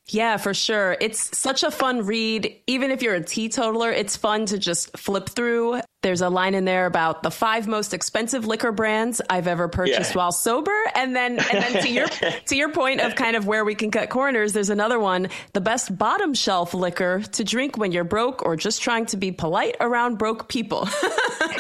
Yeah, 0.09 0.37
for 0.37 0.53
sure. 0.53 0.95
It's 1.01 1.37
such 1.37 1.63
a 1.63 1.71
fun 1.71 2.05
read. 2.05 2.55
Even 2.65 2.91
if 2.91 3.01
you're 3.01 3.15
a 3.15 3.23
teetotaler, 3.23 3.91
it's 3.91 4.15
fun 4.15 4.45
to 4.47 4.57
just 4.57 4.97
flip 4.97 5.29
through. 5.29 5.81
There's 6.03 6.21
a 6.21 6.29
line 6.29 6.53
in 6.53 6.63
there 6.65 6.85
about 6.85 7.23
the 7.23 7.31
five 7.31 7.67
most 7.67 7.91
expensive 7.91 8.45
liquor 8.45 8.71
brands 8.71 9.19
I've 9.31 9.47
ever 9.47 9.67
purchased 9.67 10.11
yeah. 10.11 10.17
while 10.17 10.31
sober. 10.31 10.71
And 10.93 11.15
then, 11.15 11.39
and 11.39 11.63
then 11.63 11.81
to 11.81 11.89
your, 11.89 12.07
to 12.45 12.55
your 12.55 12.71
point 12.71 13.01
of 13.01 13.15
kind 13.15 13.35
of 13.35 13.47
where 13.47 13.65
we 13.65 13.73
can 13.73 13.89
cut 13.89 14.09
corners, 14.09 14.53
there's 14.53 14.69
another 14.69 14.99
one, 14.99 15.29
the 15.53 15.61
best 15.61 15.97
bottom 15.97 16.35
shelf 16.35 16.75
liquor 16.75 17.21
to 17.21 17.43
drink 17.43 17.77
when 17.77 17.91
you're 17.91 18.03
broke 18.03 18.45
or 18.45 18.55
just 18.55 18.83
trying 18.83 19.07
to 19.07 19.17
be 19.17 19.31
polite 19.31 19.75
around 19.79 20.19
broke 20.19 20.47
people. 20.47 20.87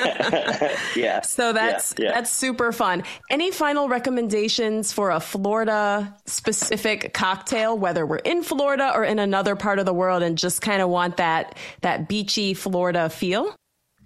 yeah. 0.95 1.21
So 1.21 1.51
that's, 1.51 1.95
yeah, 1.97 2.05
yeah. 2.05 2.11
that's 2.13 2.31
super 2.31 2.71
fun. 2.71 3.03
Any 3.31 3.49
final 3.49 3.89
recommendations 3.89 4.93
for 4.93 5.09
a 5.09 5.19
Florida 5.19 6.15
specific 6.27 7.11
cocktail, 7.11 7.75
whether 7.75 8.05
we're 8.05 8.17
in 8.17 8.43
Florida 8.43 8.91
or 8.93 9.03
in 9.03 9.17
another 9.17 9.55
part 9.55 9.79
of 9.79 9.87
the 9.87 9.93
world 9.93 10.21
and 10.21 10.37
just 10.37 10.61
kind 10.61 10.83
of 10.83 10.89
want 10.89 11.17
that, 11.17 11.57
that 11.81 12.07
beachy 12.07 12.53
Florida 12.53 13.09
feel? 13.09 13.55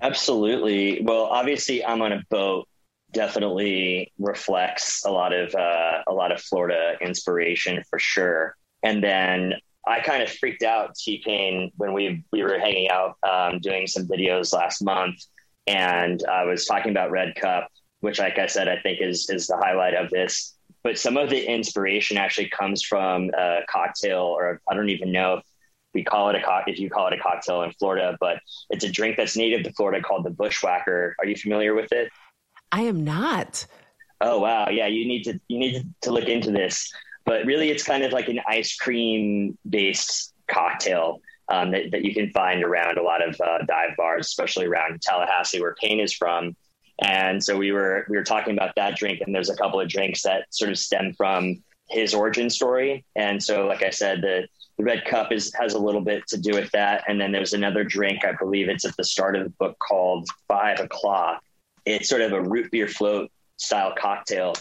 Absolutely. 0.01 1.01
Well, 1.03 1.25
obviously, 1.25 1.85
I'm 1.85 2.01
on 2.01 2.11
a 2.11 2.23
boat. 2.29 2.67
Definitely 3.13 4.11
reflects 4.17 5.03
a 5.05 5.11
lot 5.11 5.33
of 5.33 5.53
uh, 5.53 5.99
a 6.07 6.13
lot 6.13 6.31
of 6.31 6.41
Florida 6.41 6.95
inspiration 7.01 7.83
for 7.89 7.99
sure. 7.99 8.55
And 8.83 9.03
then 9.03 9.53
I 9.85 9.99
kind 9.99 10.23
of 10.23 10.31
freaked 10.31 10.63
out 10.63 10.95
T 10.95 11.21
Pain 11.25 11.71
when 11.77 11.93
we 11.93 12.23
we 12.31 12.41
were 12.41 12.57
hanging 12.57 12.89
out 12.89 13.17
um, 13.29 13.59
doing 13.59 13.85
some 13.85 14.07
videos 14.07 14.53
last 14.53 14.81
month, 14.81 15.17
and 15.67 16.23
I 16.31 16.45
was 16.45 16.65
talking 16.65 16.91
about 16.91 17.11
Red 17.11 17.35
Cup, 17.35 17.67
which, 17.99 18.17
like 18.19 18.39
I 18.39 18.47
said, 18.47 18.67
I 18.67 18.77
think 18.79 19.01
is 19.01 19.29
is 19.29 19.47
the 19.47 19.57
highlight 19.57 19.93
of 19.93 20.09
this. 20.09 20.55
But 20.83 20.97
some 20.97 21.17
of 21.17 21.29
the 21.29 21.45
inspiration 21.45 22.17
actually 22.17 22.49
comes 22.49 22.81
from 22.81 23.29
a 23.37 23.59
cocktail, 23.69 24.21
or 24.23 24.61
I 24.69 24.73
don't 24.73 24.89
even 24.89 25.11
know 25.11 25.35
if 25.35 25.43
we 25.93 26.04
call 26.04 26.30
it 26.30 26.36
a 26.36 26.41
co- 26.41 26.63
if 26.67 26.80
you 26.80 26.89
call 26.89 27.08
it 27.08 27.13
a 27.13 27.17
cocktail 27.17 27.63
in 27.63 27.71
Florida, 27.71 28.17
but 28.19 28.39
it's 28.69 28.84
a 28.84 28.91
drink 28.91 29.17
that's 29.17 29.36
native 29.36 29.63
to 29.63 29.73
Florida 29.73 30.01
called 30.01 30.25
the 30.25 30.30
Bushwhacker. 30.30 31.15
Are 31.19 31.25
you 31.25 31.36
familiar 31.36 31.73
with 31.73 31.91
it? 31.91 32.12
I 32.71 32.82
am 32.84 33.04
not. 33.04 33.65
Oh 34.21 34.39
wow, 34.39 34.69
yeah, 34.69 34.88
you 34.88 35.08
need 35.08 35.23
to 35.23 35.39
you 35.47 35.60
need 35.60 35.93
to 36.01 36.12
look 36.12 36.27
into 36.30 36.51
this. 36.51 36.91
But 37.25 37.45
really, 37.45 37.69
it's 37.69 37.84
kind 37.84 38.04
of 38.04 38.12
like 38.12 38.30
an 38.30 38.39
ice 38.47 38.75
cream 38.75 39.58
based 39.69 40.34
cocktail 40.47 41.21
um, 41.49 41.71
that, 41.71 41.91
that 41.91 42.04
you 42.04 42.13
can 42.13 42.30
find 42.32 42.63
around 42.63 42.97
a 42.97 43.04
lot 43.04 43.27
of 43.27 43.39
uh, 43.41 43.60
dive 43.67 43.95
bars, 43.97 44.27
especially 44.27 44.65
around 44.65 45.01
Tallahassee, 45.01 45.62
where 45.62 45.75
Pain 45.75 45.99
is 45.99 46.13
from. 46.13 46.56
And 47.01 47.43
so 47.43 47.58
we 47.58 47.71
were 47.71 48.06
we 48.10 48.15
were 48.15 48.23
talking 48.23 48.54
about 48.54 48.75
that 48.75 48.95
drink, 48.95 49.21
and 49.21 49.34
there's 49.34 49.49
a 49.49 49.56
couple 49.56 49.80
of 49.80 49.89
drinks 49.89 50.21
that 50.21 50.45
sort 50.51 50.71
of 50.71 50.77
stem 50.77 51.13
from 51.13 51.63
his 51.91 52.13
origin 52.13 52.49
story. 52.49 53.06
And 53.15 53.41
so, 53.41 53.67
like 53.67 53.84
I 53.84 53.89
said, 53.89 54.21
the, 54.21 54.47
the 54.77 54.84
red 54.84 55.06
cup 55.06 55.32
is 55.32 55.54
has 55.60 55.73
a 55.73 55.80
little 55.80 56.01
bit 56.01 56.27
to 56.27 56.38
do 56.38 56.51
with 56.54 56.71
that. 56.71 57.04
And 57.08 57.19
then 57.19 57.32
there's 57.32 57.54
another 57.54 57.84
drink, 57.84 58.25
I 58.25 58.34
believe 58.34 58.69
it's 58.69 58.86
at 58.86 58.95
the 58.97 59.04
start 59.04 59.36
of 59.36 59.43
the 59.43 59.49
book 59.51 59.77
called 59.80 60.27
Five 60.47 60.80
O'clock. 60.80 61.43
It's 61.86 62.10
sort 62.10 62.21
of 62.21 62.32
a 62.34 62.41
root 62.41 62.71
beer 62.71 62.88
float 62.88 63.32
style 63.58 63.93
cocktail 63.97 64.56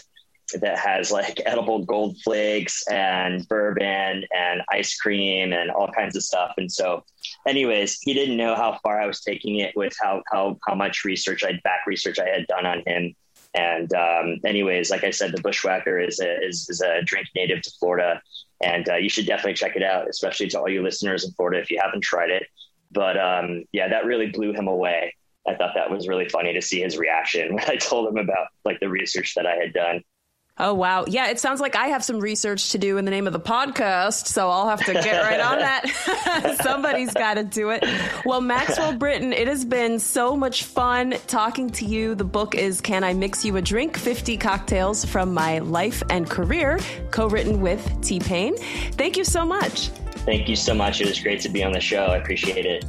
that 0.59 0.77
has 0.77 1.11
like 1.11 1.41
edible 1.45 1.85
gold 1.85 2.17
flakes 2.23 2.85
and 2.87 3.47
bourbon 3.47 4.25
and 4.35 4.61
ice 4.69 4.95
cream 4.97 5.53
and 5.53 5.71
all 5.71 5.87
kinds 5.91 6.15
of 6.15 6.23
stuff. 6.23 6.53
And 6.57 6.71
so, 6.71 7.03
anyways, 7.47 7.99
he 8.01 8.13
didn't 8.13 8.37
know 8.37 8.55
how 8.55 8.79
far 8.83 9.01
I 9.01 9.07
was 9.07 9.21
taking 9.21 9.59
it 9.59 9.75
with 9.75 9.93
how 10.01 10.23
how 10.31 10.57
how 10.67 10.75
much 10.75 11.05
research 11.05 11.43
I 11.43 11.59
back 11.63 11.81
research 11.87 12.19
I 12.19 12.27
had 12.27 12.47
done 12.47 12.65
on 12.65 12.83
him. 12.85 13.15
And 13.53 13.93
um, 13.93 14.37
anyways, 14.45 14.89
like 14.89 15.03
I 15.03 15.11
said, 15.11 15.31
the 15.33 15.41
Bushwhacker 15.41 15.99
is 15.99 16.19
a 16.19 16.41
is, 16.41 16.69
is 16.69 16.81
a 16.81 17.01
drink 17.03 17.27
native 17.35 17.61
to 17.63 17.71
Florida, 17.79 18.21
and 18.63 18.87
uh, 18.87 18.95
you 18.95 19.09
should 19.09 19.25
definitely 19.25 19.55
check 19.55 19.75
it 19.75 19.83
out, 19.83 20.09
especially 20.09 20.47
to 20.49 20.59
all 20.59 20.69
you 20.69 20.81
listeners 20.81 21.25
in 21.25 21.31
Florida 21.33 21.59
if 21.59 21.69
you 21.69 21.79
haven't 21.81 22.01
tried 22.01 22.29
it. 22.29 22.43
But 22.91 23.19
um, 23.19 23.65
yeah, 23.71 23.89
that 23.89 24.05
really 24.05 24.27
blew 24.27 24.53
him 24.53 24.67
away. 24.67 25.15
I 25.47 25.55
thought 25.55 25.73
that 25.75 25.89
was 25.89 26.07
really 26.07 26.29
funny 26.29 26.53
to 26.53 26.61
see 26.61 26.81
his 26.81 26.97
reaction 26.97 27.55
when 27.55 27.69
I 27.69 27.75
told 27.75 28.07
him 28.07 28.17
about 28.17 28.47
like 28.63 28.79
the 28.79 28.89
research 28.89 29.35
that 29.35 29.45
I 29.45 29.55
had 29.55 29.73
done. 29.73 30.01
Oh, 30.57 30.73
wow. 30.73 31.05
Yeah, 31.07 31.29
it 31.29 31.39
sounds 31.39 31.59
like 31.59 31.75
I 31.75 31.87
have 31.87 32.03
some 32.03 32.19
research 32.19 32.71
to 32.71 32.77
do 32.77 32.97
in 32.97 33.05
the 33.05 33.11
name 33.11 33.25
of 33.25 33.33
the 33.33 33.39
podcast, 33.39 34.27
so 34.27 34.49
I'll 34.49 34.67
have 34.67 34.85
to 34.85 34.93
get 34.93 35.23
right 35.23 35.39
on 35.39 35.59
that. 35.59 36.57
Somebody's 36.63 37.13
got 37.13 37.35
to 37.35 37.43
do 37.43 37.69
it. 37.71 37.83
Well, 38.25 38.41
Maxwell 38.41 38.93
Britten, 38.93 39.33
it 39.33 39.47
has 39.47 39.65
been 39.65 39.97
so 39.97 40.35
much 40.35 40.65
fun 40.65 41.15
talking 41.25 41.69
to 41.71 41.85
you. 41.85 42.15
The 42.15 42.25
book 42.25 42.53
is 42.53 42.81
Can 42.81 43.03
I 43.03 43.13
Mix 43.13 43.43
You 43.45 43.55
a 43.57 43.61
Drink? 43.61 43.97
50 43.97 44.37
Cocktails 44.37 45.05
from 45.05 45.33
My 45.33 45.59
Life 45.59 46.03
and 46.09 46.29
Career, 46.29 46.79
co 47.09 47.27
written 47.27 47.61
with 47.61 48.01
T 48.01 48.19
Pain. 48.19 48.55
Thank 48.91 49.17
you 49.17 49.23
so 49.23 49.45
much. 49.45 49.87
Thank 50.25 50.47
you 50.47 50.55
so 50.55 50.75
much. 50.75 51.01
It 51.01 51.07
was 51.07 51.19
great 51.19 51.41
to 51.41 51.49
be 51.49 51.63
on 51.63 51.71
the 51.71 51.81
show. 51.81 52.05
I 52.05 52.17
appreciate 52.17 52.65
it. 52.67 52.85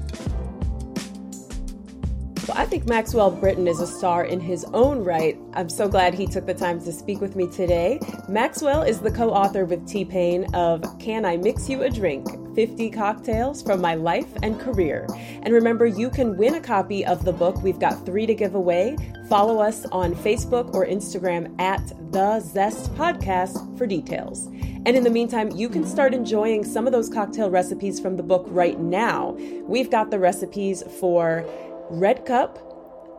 Well, 2.49 2.59
I 2.59 2.67
think 2.67 2.89
Maxwell 2.89 3.31
Britten 3.31 3.69
is 3.69 3.79
a 3.79 3.87
star 3.87 4.25
in 4.25 4.41
his 4.41 4.65
own 4.73 5.05
right. 5.05 5.39
I'm 5.55 5.69
so 5.69 5.87
glad 5.87 6.13
he 6.13 6.27
took 6.27 6.45
the 6.45 6.55
time 6.55 6.83
to 6.83 6.93
speak 6.93 7.21
with 7.21 7.37
me 7.37 7.47
today. 7.47 8.01
Maxwell 8.29 8.83
is 8.83 8.99
the 8.99 9.13
co 9.13 9.31
author 9.31 9.65
with 9.65 9.87
T 9.87 10.05
Pain 10.05 10.53
of 10.53 10.83
Can 10.99 11.25
I 11.25 11.37
Mix 11.37 11.69
You 11.69 11.85
a 11.85 11.91
Drink? 11.91 12.27
50 12.57 12.91
Cocktails 12.91 13.63
from 13.63 13.81
My 13.81 13.95
Life 13.95 14.27
and 14.43 14.59
Career. 14.59 15.07
And 15.43 15.55
remember, 15.55 15.87
you 15.87 16.11
can 16.11 16.37
win 16.37 16.57
a 16.57 16.61
copy 16.61 17.07
of 17.07 17.25
the 17.25 17.33
book. 17.33 17.63
We've 17.63 17.79
got 17.79 18.05
three 18.05 18.27
to 18.27 18.35
give 18.35 18.57
away. 18.57 18.97
Follow 19.29 19.61
us 19.61 19.87
on 19.87 20.13
Facebook 20.17 20.75
or 20.75 20.85
Instagram 20.85 21.59
at 21.61 21.93
The 22.11 22.41
Zest 22.41 22.93
Podcast 22.97 23.79
for 23.79 23.87
details. 23.87 24.47
And 24.85 24.97
in 24.97 25.05
the 25.05 25.11
meantime, 25.11 25.53
you 25.53 25.69
can 25.69 25.87
start 25.87 26.13
enjoying 26.13 26.65
some 26.65 26.87
of 26.89 26.93
those 26.93 27.09
cocktail 27.09 27.51
recipes 27.51 28.01
from 28.01 28.17
the 28.17 28.23
book 28.25 28.45
right 28.49 28.81
now. 28.81 29.37
We've 29.69 29.91
got 29.91 30.11
the 30.11 30.19
recipes 30.19 30.83
for 30.99 31.47
Red 31.93 32.25
Cup, 32.25 32.59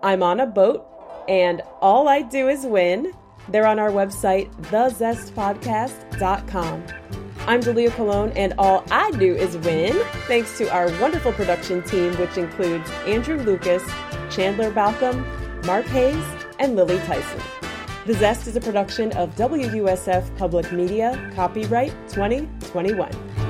I'm 0.02 0.24
on 0.24 0.40
a 0.40 0.48
boat, 0.48 0.84
and 1.30 1.62
All 1.80 2.08
I 2.08 2.24
Do 2.24 2.48
Is 2.48 2.66
Win. 2.66 3.14
They're 3.50 3.68
on 3.68 3.78
our 3.78 3.92
website, 3.92 4.52
thezestpodcast.com. 4.64 6.84
I'm 7.46 7.62
Dalia 7.62 7.92
Colon, 7.92 8.32
and 8.32 8.56
all 8.58 8.84
I 8.90 9.12
do 9.12 9.36
is 9.36 9.58
win, 9.58 9.94
thanks 10.28 10.58
to 10.58 10.68
our 10.74 10.88
wonderful 11.00 11.34
production 11.34 11.84
team, 11.84 12.14
which 12.14 12.36
includes 12.36 12.90
Andrew 13.06 13.38
Lucas, 13.38 13.84
Chandler 14.32 14.72
Balcom, 14.72 15.24
Mark 15.68 15.86
Hayes, 15.88 16.26
and 16.58 16.76
Lily 16.76 16.98
Tyson. 17.00 17.42
The 18.08 18.16
Zest 18.16 18.48
is 18.48 18.56
a 18.56 18.62
production 18.62 19.12
of 19.12 19.36
WUSF 19.36 20.36
Public 20.36 20.72
Media, 20.72 21.32
copyright 21.36 21.94
2021. 22.10 23.43